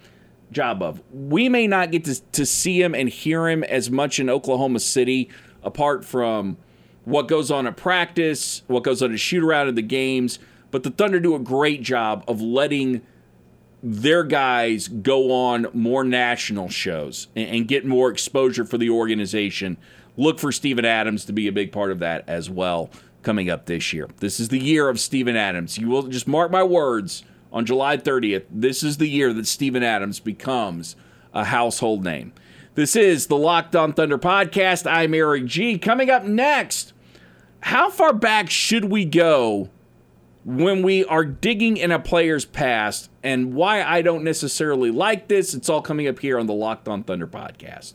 job 0.52 0.82
of. 0.82 1.02
We 1.12 1.48
may 1.48 1.66
not 1.66 1.90
get 1.90 2.04
to, 2.04 2.20
to 2.32 2.46
see 2.46 2.80
him 2.80 2.94
and 2.94 3.08
hear 3.08 3.48
him 3.48 3.64
as 3.64 3.90
much 3.90 4.18
in 4.18 4.28
Oklahoma 4.28 4.80
City 4.80 5.30
apart 5.62 6.04
from 6.04 6.56
what 7.06 7.28
goes 7.28 7.50
on 7.52 7.66
at 7.66 7.76
practice, 7.76 8.62
what 8.66 8.82
goes 8.82 9.00
on 9.00 9.12
at 9.12 9.20
shoot 9.20 9.42
around 9.42 9.68
in 9.68 9.76
the 9.76 9.82
games. 9.82 10.38
But 10.70 10.82
the 10.82 10.90
Thunder 10.90 11.20
do 11.20 11.34
a 11.34 11.38
great 11.38 11.80
job 11.82 12.24
of 12.28 12.42
letting 12.42 13.00
their 13.82 14.24
guys 14.24 14.88
go 14.88 15.30
on 15.32 15.68
more 15.72 16.02
national 16.02 16.68
shows 16.68 17.28
and, 17.36 17.48
and 17.48 17.68
get 17.68 17.86
more 17.86 18.10
exposure 18.10 18.64
for 18.64 18.76
the 18.76 18.90
organization. 18.90 19.76
Look 20.16 20.40
for 20.40 20.50
Steven 20.50 20.84
Adams 20.84 21.24
to 21.26 21.32
be 21.32 21.46
a 21.46 21.52
big 21.52 21.70
part 21.70 21.92
of 21.92 22.00
that 22.00 22.28
as 22.28 22.50
well 22.50 22.90
coming 23.22 23.48
up 23.48 23.66
this 23.66 23.92
year. 23.92 24.08
This 24.18 24.40
is 24.40 24.48
the 24.48 24.58
year 24.58 24.88
of 24.88 24.98
Steven 24.98 25.36
Adams. 25.36 25.78
You 25.78 25.88
will 25.88 26.08
just 26.08 26.26
mark 26.26 26.50
my 26.50 26.64
words 26.64 27.22
on 27.52 27.64
July 27.64 27.96
30th. 27.96 28.44
This 28.50 28.82
is 28.82 28.96
the 28.96 29.08
year 29.08 29.32
that 29.32 29.46
Steven 29.46 29.84
Adams 29.84 30.18
becomes 30.18 30.96
a 31.32 31.44
household 31.44 32.02
name. 32.02 32.32
This 32.74 32.96
is 32.96 33.28
the 33.28 33.36
Locked 33.38 33.74
On 33.76 33.92
Thunder 33.92 34.18
podcast. 34.18 34.90
I'm 34.90 35.14
Eric 35.14 35.46
G. 35.46 35.78
Coming 35.78 36.10
up 36.10 36.24
next, 36.24 36.92
how 37.66 37.90
far 37.90 38.12
back 38.12 38.48
should 38.48 38.84
we 38.84 39.04
go 39.04 39.68
when 40.44 40.84
we 40.84 41.04
are 41.06 41.24
digging 41.24 41.76
in 41.76 41.90
a 41.90 41.98
player's 41.98 42.44
past 42.44 43.10
and 43.24 43.54
why 43.54 43.82
I 43.82 44.02
don't 44.02 44.22
necessarily 44.22 44.92
like 44.92 45.26
this? 45.26 45.52
It's 45.52 45.68
all 45.68 45.82
coming 45.82 46.06
up 46.06 46.20
here 46.20 46.38
on 46.38 46.46
the 46.46 46.52
Locked 46.52 46.86
On 46.86 47.02
Thunder 47.02 47.26
podcast. 47.26 47.94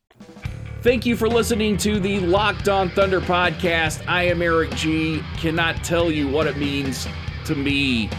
Thank 0.81 1.05
you 1.05 1.15
for 1.15 1.29
listening 1.29 1.77
to 1.77 1.99
the 1.99 2.19
Locked 2.21 2.67
On 2.67 2.89
Thunder 2.89 3.21
podcast. 3.21 4.03
I 4.07 4.23
am 4.23 4.41
Eric 4.41 4.71
G. 4.71 5.21
Cannot 5.37 5.83
tell 5.83 6.09
you 6.09 6.27
what 6.27 6.47
it 6.47 6.57
means 6.57 7.07
to 7.45 7.55
me 7.55 8.09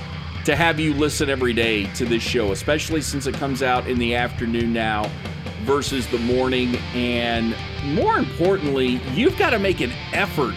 to 0.44 0.54
have 0.54 0.78
you 0.78 0.94
listen 0.94 1.28
every 1.28 1.52
day 1.52 1.86
to 1.94 2.04
this 2.04 2.22
show, 2.22 2.52
especially 2.52 3.00
since 3.00 3.26
it 3.26 3.34
comes 3.34 3.62
out 3.62 3.88
in 3.88 3.98
the 3.98 4.14
afternoon 4.14 4.72
now 4.72 5.10
versus 5.64 6.06
the 6.08 6.18
morning. 6.18 6.76
And 6.94 7.56
more 7.94 8.16
importantly, 8.18 9.00
you've 9.12 9.36
got 9.38 9.50
to 9.50 9.58
make 9.58 9.80
an 9.80 9.92
effort 10.12 10.54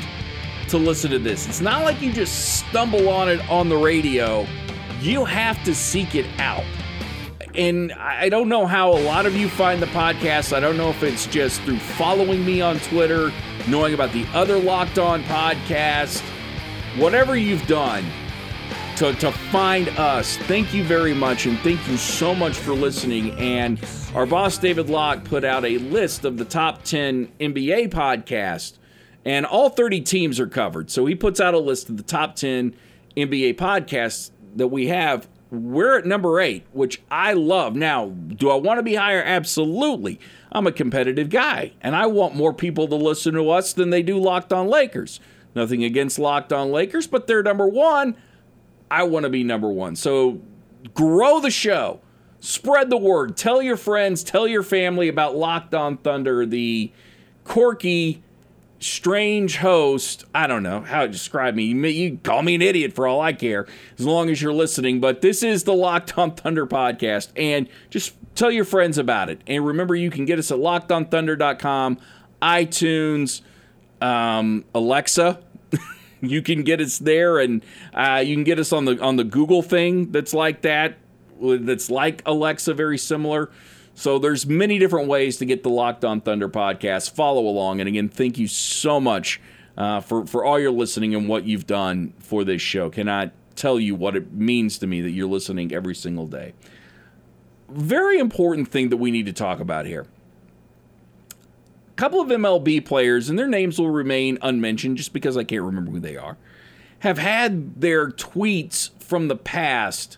to 0.69 0.77
listen 0.77 1.11
to 1.11 1.19
this. 1.19 1.47
It's 1.47 1.61
not 1.61 1.83
like 1.83 2.01
you 2.01 2.13
just 2.13 2.59
stumble 2.59 3.09
on 3.09 3.29
it 3.29 3.39
on 3.49 3.67
the 3.67 3.77
radio, 3.77 4.47
you 5.01 5.25
have 5.25 5.63
to 5.63 5.73
seek 5.73 6.15
it 6.15 6.25
out 6.39 6.65
and 7.57 7.93
I 7.93 8.29
don't 8.29 8.49
know 8.49 8.65
how 8.65 8.91
a 8.91 8.99
lot 8.99 9.25
of 9.25 9.35
you 9.35 9.47
find 9.49 9.81
the 9.81 9.87
podcast. 9.87 10.53
I 10.53 10.59
don't 10.59 10.77
know 10.77 10.89
if 10.89 11.03
it's 11.03 11.25
just 11.27 11.61
through 11.61 11.79
following 11.79 12.45
me 12.45 12.61
on 12.61 12.79
Twitter, 12.79 13.31
knowing 13.67 13.93
about 13.93 14.11
the 14.11 14.25
other 14.33 14.57
Locked 14.57 14.99
On 14.99 15.23
podcast, 15.23 16.21
whatever 16.97 17.35
you've 17.35 17.65
done 17.67 18.05
to, 18.97 19.13
to 19.13 19.31
find 19.31 19.89
us. 19.89 20.37
Thank 20.37 20.73
you 20.73 20.83
very 20.83 21.13
much, 21.13 21.45
and 21.45 21.57
thank 21.59 21.85
you 21.87 21.97
so 21.97 22.33
much 22.33 22.55
for 22.55 22.73
listening. 22.73 23.31
And 23.31 23.79
our 24.13 24.25
boss, 24.25 24.57
David 24.57 24.89
Locke, 24.89 25.23
put 25.23 25.43
out 25.43 25.65
a 25.65 25.77
list 25.77 26.25
of 26.25 26.37
the 26.37 26.45
top 26.45 26.83
10 26.83 27.27
NBA 27.39 27.89
podcasts, 27.89 28.77
and 29.25 29.45
all 29.45 29.69
30 29.69 30.01
teams 30.01 30.39
are 30.39 30.47
covered. 30.47 30.89
So 30.89 31.05
he 31.05 31.15
puts 31.15 31.39
out 31.39 31.53
a 31.53 31.59
list 31.59 31.89
of 31.89 31.97
the 31.97 32.03
top 32.03 32.35
10 32.35 32.75
NBA 33.17 33.55
podcasts 33.55 34.31
that 34.55 34.67
we 34.67 34.87
have 34.87 35.27
we're 35.55 35.97
at 35.97 36.05
number 36.05 36.39
eight, 36.39 36.65
which 36.71 37.01
I 37.09 37.33
love. 37.33 37.75
Now, 37.75 38.07
do 38.09 38.49
I 38.49 38.55
want 38.55 38.79
to 38.79 38.83
be 38.83 38.95
higher? 38.95 39.21
Absolutely. 39.23 40.19
I'm 40.51 40.67
a 40.67 40.71
competitive 40.71 41.29
guy, 41.29 41.73
and 41.81 41.95
I 41.95 42.05
want 42.05 42.35
more 42.35 42.53
people 42.53 42.87
to 42.87 42.95
listen 42.95 43.33
to 43.33 43.49
us 43.49 43.73
than 43.73 43.89
they 43.89 44.01
do 44.03 44.17
Locked 44.17 44.53
On 44.53 44.67
Lakers. 44.67 45.19
Nothing 45.53 45.83
against 45.83 46.19
Locked 46.19 46.53
On 46.53 46.71
Lakers, 46.71 47.07
but 47.07 47.27
they're 47.27 47.43
number 47.43 47.67
one. 47.67 48.15
I 48.89 49.03
want 49.03 49.23
to 49.23 49.29
be 49.29 49.43
number 49.43 49.69
one. 49.69 49.95
So 49.95 50.41
grow 50.93 51.39
the 51.39 51.51
show, 51.51 52.01
spread 52.39 52.89
the 52.89 52.97
word, 52.97 53.35
tell 53.35 53.61
your 53.61 53.77
friends, 53.77 54.23
tell 54.23 54.47
your 54.47 54.63
family 54.63 55.07
about 55.07 55.35
Locked 55.35 55.73
On 55.73 55.97
Thunder, 55.97 56.45
the 56.45 56.91
quirky, 57.43 58.21
strange 58.79 59.57
host. 59.57 60.25
I 60.33 60.47
don't 60.47 60.63
know 60.63 60.81
how 60.81 61.03
to 61.03 61.07
describe 61.07 61.55
me. 61.55 61.63
You, 61.63 62.19
call 62.23 62.41
me 62.41 62.55
an 62.55 62.61
idiot 62.61 62.93
for 62.93 63.07
all 63.07 63.21
I 63.21 63.33
care, 63.33 63.67
as 63.97 64.05
long 64.05 64.29
as 64.29 64.41
you're 64.41 64.53
listening. 64.53 64.99
But 64.99 65.21
this 65.21 65.43
is 65.43 65.63
the 65.63 65.73
Locked 65.73 66.17
On 66.17 66.31
Thunder 66.31 66.65
podcast, 66.65 67.29
and 67.35 67.67
just 67.89 68.13
tell 68.35 68.51
your 68.51 68.65
friends 68.65 68.97
about 68.97 69.29
it. 69.29 69.41
And 69.47 69.65
remember, 69.65 69.95
you 69.95 70.09
can 70.09 70.25
get 70.25 70.39
us 70.39 70.51
at 70.51 70.57
lockedonthunder.com, 70.57 71.97
iTunes, 72.41 73.41
um, 74.01 74.65
Alexa. 74.73 75.41
you 76.21 76.41
can 76.41 76.63
get 76.63 76.81
us 76.81 76.99
there, 76.99 77.39
and 77.39 77.63
uh, 77.93 78.21
you 78.25 78.35
can 78.35 78.43
get 78.43 78.59
us 78.59 78.71
on 78.71 78.85
the 78.85 79.01
on 79.01 79.15
the 79.15 79.23
Google 79.23 79.61
thing 79.61 80.11
that's 80.11 80.33
like 80.33 80.61
that. 80.61 80.97
That's 81.41 81.89
like 81.89 82.21
Alexa, 82.25 82.73
very 82.73 82.97
similar. 82.97 83.51
So 83.95 84.19
there's 84.19 84.45
many 84.45 84.77
different 84.77 85.07
ways 85.07 85.37
to 85.37 85.45
get 85.45 85.63
the 85.63 85.69
Locked 85.69 86.03
On 86.03 86.19
Thunder 86.19 86.49
podcast. 86.49 87.11
Follow 87.11 87.47
along, 87.47 87.79
and 87.79 87.87
again, 87.87 88.09
thank 88.09 88.37
you 88.37 88.47
so 88.47 88.99
much 88.99 89.39
uh, 89.77 90.01
for 90.01 90.25
for 90.25 90.43
all 90.43 90.59
your 90.59 90.71
listening 90.71 91.15
and 91.15 91.29
what 91.29 91.45
you've 91.45 91.65
done 91.65 92.13
for 92.19 92.43
this 92.43 92.61
show. 92.61 92.89
Cannot 92.89 93.31
tell 93.55 93.79
you 93.79 93.95
what 93.95 94.17
it 94.17 94.33
means 94.33 94.77
to 94.79 94.87
me 94.87 94.99
that 94.99 95.11
you're 95.11 95.29
listening 95.29 95.73
every 95.73 95.95
single 95.95 96.27
day. 96.27 96.53
Very 97.69 98.19
important 98.19 98.67
thing 98.67 98.89
that 98.89 98.97
we 98.97 99.11
need 99.11 99.25
to 99.27 99.33
talk 99.33 99.61
about 99.61 99.85
here. 99.85 100.05
A 101.89 101.95
couple 101.95 102.19
of 102.19 102.27
MLB 102.27 102.85
players, 102.85 103.29
and 103.29 103.39
their 103.39 103.47
names 103.47 103.79
will 103.79 103.89
remain 103.89 104.37
unmentioned 104.41 104.97
just 104.97 105.13
because 105.13 105.37
I 105.37 105.45
can't 105.45 105.63
remember 105.63 105.91
who 105.91 106.01
they 106.01 106.17
are, 106.17 106.37
have 106.99 107.17
had 107.17 107.79
their 107.79 108.09
tweets 108.09 108.89
from 109.01 109.29
the 109.29 109.37
past 109.37 110.17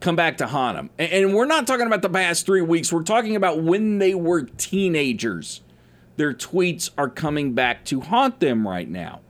come 0.00 0.16
back 0.16 0.38
to 0.38 0.46
haunt 0.46 0.76
them. 0.76 0.90
And 0.98 1.34
we're 1.34 1.46
not 1.46 1.66
talking 1.66 1.86
about 1.86 2.02
the 2.02 2.08
past 2.08 2.46
three 2.46 2.62
weeks, 2.62 2.92
we're 2.92 3.02
talking 3.02 3.36
about 3.36 3.62
when 3.62 3.98
they 3.98 4.14
were 4.14 4.42
teenagers. 4.42 5.62
Their 6.16 6.32
tweets 6.32 6.90
are 6.96 7.10
coming 7.10 7.52
back 7.52 7.84
to 7.86 8.00
haunt 8.00 8.40
them 8.40 8.66
right 8.66 8.88
now, 8.88 9.20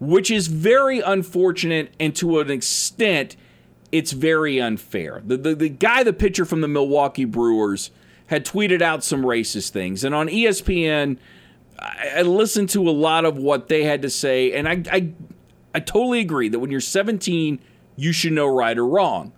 which 0.00 0.30
is 0.30 0.46
very 0.46 1.00
unfortunate 1.00 1.92
and 2.00 2.16
to 2.16 2.40
an 2.40 2.50
extent, 2.50 3.36
it's 3.90 4.12
very 4.12 4.60
unfair. 4.60 5.22
The, 5.24 5.36
the, 5.36 5.54
the 5.54 5.68
guy, 5.68 6.02
the 6.02 6.14
pitcher 6.14 6.46
from 6.46 6.62
the 6.62 6.68
Milwaukee 6.68 7.26
Brewers, 7.26 7.90
had 8.28 8.46
tweeted 8.46 8.80
out 8.80 9.04
some 9.04 9.22
racist 9.22 9.70
things. 9.70 10.04
And 10.04 10.14
on 10.14 10.28
ESPN, 10.28 11.18
I, 11.78 12.12
I 12.16 12.22
listened 12.22 12.70
to 12.70 12.88
a 12.88 12.90
lot 12.90 13.26
of 13.26 13.36
what 13.36 13.68
they 13.68 13.84
had 13.84 14.00
to 14.02 14.10
say, 14.10 14.52
and 14.52 14.66
I, 14.66 14.82
I, 14.90 15.12
I 15.74 15.80
totally 15.80 16.20
agree 16.20 16.48
that 16.48 16.58
when 16.58 16.70
you're 16.70 16.80
17, 16.80 17.58
you 17.96 18.12
should 18.12 18.32
know 18.32 18.46
right 18.46 18.78
or 18.78 18.86
wrong. 18.86 19.32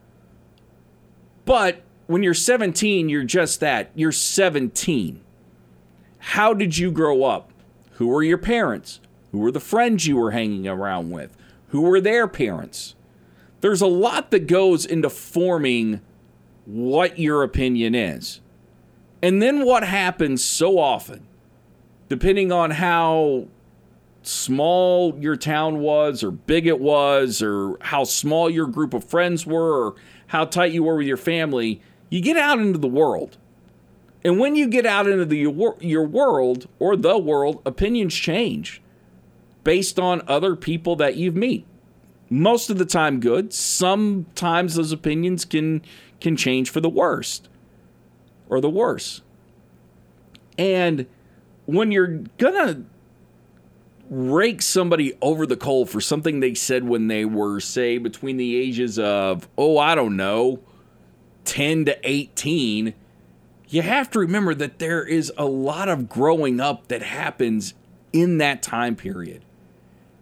But 1.45 1.83
when 2.07 2.23
you're 2.23 2.35
17, 2.35 3.09
you're 3.09 3.25
just 3.25 3.61
that. 3.61 3.91
You're 3.95 4.13
17. 4.13 5.21
How 6.19 6.55
did 6.55 6.79
you 6.79 6.91
grow 6.91 7.25
up? 7.25 7.51
Who 7.93 8.09
were 8.09 8.23
your 8.23 8.39
parents? 8.39 9.01
Who 9.33 9.39
were 9.39 9.53
the 9.53 9.61
friends 9.61 10.07
you 10.07 10.17
were 10.17 10.31
hanging 10.31 10.67
around 10.67 11.11
with? 11.11 11.37
Who 11.69 11.83
were 11.83 12.01
their 12.01 12.27
parents? 12.29 12.95
There's 13.61 13.81
a 13.81 13.87
lot 13.87 14.31
that 14.31 14.47
goes 14.47 14.85
into 14.85 15.11
forming 15.11 16.01
what 16.67 17.19
your 17.19 17.43
opinion 17.43 17.95
is. 17.95 18.41
And 19.23 19.41
then 19.41 19.65
what 19.65 19.85
happens 19.85 20.45
so 20.45 20.79
often, 20.79 21.27
depending 22.09 22.53
on 22.53 22.73
how 22.73 23.49
small 24.23 25.19
your 25.19 25.37
town 25.37 25.81
was, 25.81 26.23
or 26.23 26.31
big 26.31 26.67
it 26.67 26.81
was, 26.81 27.43
or 27.43 27.79
how 27.81 28.05
small 28.05 28.49
your 28.49 28.67
group 28.67 28.95
of 28.95 29.05
friends 29.05 29.47
were, 29.47 29.89
or 29.89 29.95
how 30.29 30.45
tight 30.45 30.73
you 30.73 30.83
were 30.83 30.97
with 30.97 31.07
your 31.07 31.17
family, 31.17 31.81
you 32.11 32.21
get 32.21 32.37
out 32.37 32.59
into 32.59 32.79
the 32.79 32.89
world. 32.89 33.37
And 34.25 34.39
when 34.39 34.57
you 34.57 34.67
get 34.69 34.87
out 34.87 35.07
into 35.07 35.25
the 35.25 35.39
your 35.81 36.07
world 36.07 36.67
or 36.79 36.97
the 36.97 37.19
world, 37.19 37.61
opinions 37.67 38.15
change 38.15 38.81
based 39.65 39.99
on 39.99 40.23
other 40.27 40.57
people 40.57 40.97
that 40.97 41.17
you've 41.17 41.37
meet. 41.37 41.67
Most 42.31 42.71
of 42.71 42.79
the 42.79 42.87
time 42.87 43.21
good. 43.21 43.53
Sometimes 43.53 44.75
those 44.75 44.93
opinions 44.93 45.45
can 45.45 45.83
can 46.21 46.37
change 46.37 46.71
for 46.71 46.81
the 46.81 46.89
worst 46.89 47.49
or 48.49 48.61
the 48.61 48.71
worse. 48.71 49.21
And 50.57 51.07
when 51.67 51.91
you're 51.91 52.23
gonna 52.39 52.85
rake 54.11 54.63
somebody 54.63 55.15
over 55.23 55.47
the 55.47 55.57
coal 55.57 55.87
for 55.87 56.01
something 56.01 56.41
they 56.41 56.55
said 56.55 56.85
when 56.85 57.09
they 57.09 57.25
were, 57.25 57.61
say, 57.61 57.99
between 57.99 58.37
the 58.37 58.57
ages 58.57 58.99
of, 58.99 59.49
oh, 59.57 59.79
I 59.79 59.95
don't 59.95 60.17
know, 60.17 60.61
10 61.45 61.87
to 61.87 61.99
18, 62.03 62.95
you 63.69 63.83
have 63.83 64.11
to 64.11 64.19
remember 64.19 64.55
that 64.55 64.79
there 64.79 65.05
is 65.05 65.33
a 65.37 65.47
lot 65.47 65.89
of 65.89 66.09
growing 66.09 66.61
up 66.61 66.89
that 66.89 67.03
happens 67.03 67.75
in 68.13 68.39
that 68.39 68.63
time 68.63 68.95
period. 68.95 69.45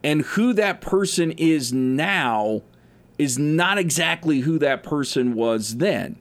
And 0.05 0.23
who 0.23 0.53
that 0.55 0.81
person 0.81 1.33
is 1.33 1.73
now 1.73 2.63
is 3.19 3.39
not 3.39 3.79
exactly 3.79 4.41
who 4.41 4.59
that 4.59 4.83
person 4.83 5.35
was 5.35 5.77
then. 5.77 6.17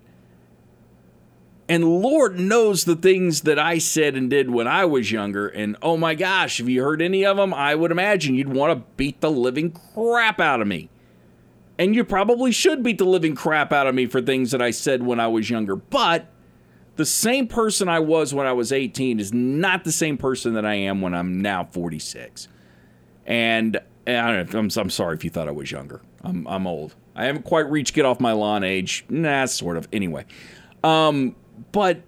And 1.71 2.01
Lord 2.01 2.37
knows 2.37 2.83
the 2.83 2.97
things 2.97 3.43
that 3.43 3.57
I 3.57 3.77
said 3.77 4.17
and 4.17 4.29
did 4.29 4.49
when 4.49 4.67
I 4.67 4.83
was 4.83 5.09
younger. 5.09 5.47
And 5.47 5.77
oh 5.81 5.95
my 5.95 6.15
gosh, 6.15 6.59
if 6.59 6.67
you 6.67 6.83
heard 6.83 7.01
any 7.01 7.25
of 7.25 7.37
them, 7.37 7.53
I 7.53 7.75
would 7.75 7.91
imagine 7.91 8.35
you'd 8.35 8.49
want 8.49 8.77
to 8.77 8.85
beat 8.97 9.21
the 9.21 9.31
living 9.31 9.71
crap 9.71 10.41
out 10.41 10.61
of 10.61 10.67
me. 10.67 10.89
And 11.79 11.95
you 11.95 12.03
probably 12.03 12.51
should 12.51 12.83
beat 12.83 12.97
the 12.97 13.05
living 13.05 13.35
crap 13.35 13.71
out 13.71 13.87
of 13.87 13.95
me 13.95 14.05
for 14.05 14.21
things 14.21 14.51
that 14.51 14.61
I 14.61 14.71
said 14.71 15.03
when 15.03 15.21
I 15.21 15.29
was 15.29 15.49
younger. 15.49 15.77
But 15.77 16.27
the 16.97 17.05
same 17.05 17.47
person 17.47 17.87
I 17.87 17.99
was 17.99 18.33
when 18.33 18.45
I 18.45 18.51
was 18.51 18.73
18 18.73 19.21
is 19.21 19.31
not 19.31 19.85
the 19.85 19.93
same 19.93 20.17
person 20.17 20.55
that 20.55 20.65
I 20.65 20.73
am 20.73 20.99
when 20.99 21.13
I'm 21.13 21.41
now 21.41 21.63
46. 21.63 22.49
And, 23.25 23.79
and 24.05 24.53
I'm, 24.53 24.69
I'm 24.75 24.89
sorry 24.89 25.15
if 25.15 25.23
you 25.23 25.29
thought 25.29 25.47
I 25.47 25.51
was 25.51 25.71
younger. 25.71 26.01
I'm, 26.21 26.45
I'm 26.47 26.67
old. 26.67 26.95
I 27.15 27.27
haven't 27.27 27.45
quite 27.45 27.71
reached 27.71 27.93
get 27.93 28.03
off 28.03 28.19
my 28.19 28.33
lawn 28.33 28.65
age. 28.65 29.05
Nah, 29.07 29.45
sort 29.45 29.77
of. 29.77 29.87
Anyway. 29.93 30.25
Um, 30.83 31.35
but 31.71 32.01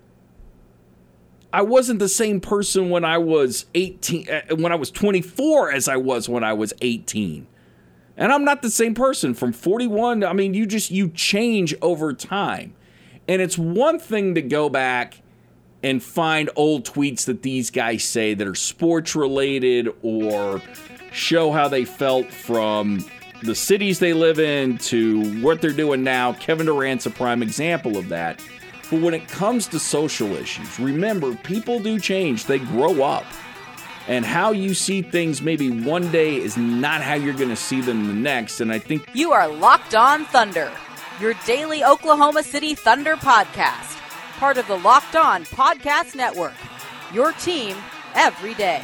I 1.52 1.62
wasn't 1.62 2.00
the 2.00 2.10
same 2.10 2.42
person 2.42 2.90
when 2.90 3.06
I 3.06 3.20
was 3.20 3.68
18, 3.76 4.30
uh, 4.30 4.56
when 4.56 4.72
I 4.72 4.76
was 4.76 4.90
24 4.90 5.72
as 5.72 5.88
I 5.88 5.98
was 5.98 6.28
when 6.28 6.44
I 6.44 6.54
was 6.54 6.74
18. 6.82 7.46
And 8.18 8.32
I'm 8.32 8.44
not 8.44 8.62
the 8.62 8.72
same 8.72 8.96
person 8.96 9.34
from 9.34 9.54
41. 9.54 10.24
I 10.24 10.34
mean, 10.34 10.54
you 10.54 10.66
just, 10.66 10.92
you 10.92 11.10
change 11.10 11.76
over 11.82 12.14
time. 12.14 12.74
And 13.28 13.42
it's 13.42 13.58
one 13.58 14.00
thing 14.00 14.36
to 14.36 14.42
go 14.42 14.70
back 14.70 15.22
and 15.84 16.02
find 16.02 16.50
old 16.56 16.86
tweets 16.86 17.26
that 17.26 17.44
these 17.44 17.70
guys 17.70 18.04
say 18.04 18.34
that 18.34 18.48
are 18.48 18.56
sports 18.56 19.16
related 19.16 19.90
or 20.02 20.62
show 21.12 21.52
how 21.52 21.68
they 21.68 21.86
felt 21.86 22.32
from 22.32 23.06
the 23.44 23.54
cities 23.54 24.00
they 24.00 24.14
live 24.14 24.40
in 24.40 24.78
to 24.78 25.42
what 25.42 25.62
they're 25.62 25.72
doing 25.72 26.04
now. 26.04 26.34
Kevin 26.34 26.66
Durant's 26.66 27.06
a 27.06 27.10
prime 27.10 27.44
example 27.44 27.98
of 27.98 28.10
that. 28.10 28.42
But 28.94 29.02
when 29.02 29.16
it 29.16 29.28
comes 29.28 29.66
to 29.70 29.80
social 29.80 30.36
issues, 30.36 30.80
remember, 30.80 31.34
people 31.34 31.80
do 31.80 32.00
change, 32.00 32.46
they 32.46 32.60
grow 32.60 33.02
up. 33.02 33.26
And 34.08 34.24
how 34.24 34.52
you 34.52 34.76
see 34.76 35.02
things 35.02 35.42
maybe 35.42 35.72
one 35.72 36.12
day 36.12 36.36
is 36.36 36.58
not 36.58 37.02
how 37.02 37.16
you're 37.16 37.34
going 37.34 37.50
to 37.50 37.56
see 37.56 37.82
them 37.82 38.06
the 38.06 38.14
next. 38.14 38.62
And 38.62 38.72
I 38.72 38.78
think 38.78 39.10
You 39.16 39.32
are 39.32 39.48
Locked 39.48 39.96
On 39.96 40.26
Thunder, 40.26 40.72
your 41.20 41.34
daily 41.48 41.84
Oklahoma 41.84 42.44
City 42.44 42.76
Thunder 42.76 43.16
podcast, 43.16 43.98
part 44.38 44.60
of 44.60 44.68
the 44.68 44.78
Locked 44.78 45.16
On 45.16 45.44
Podcast 45.46 46.14
Network. 46.14 46.54
Your 47.12 47.32
team 47.32 47.76
every 48.14 48.54
day. 48.54 48.84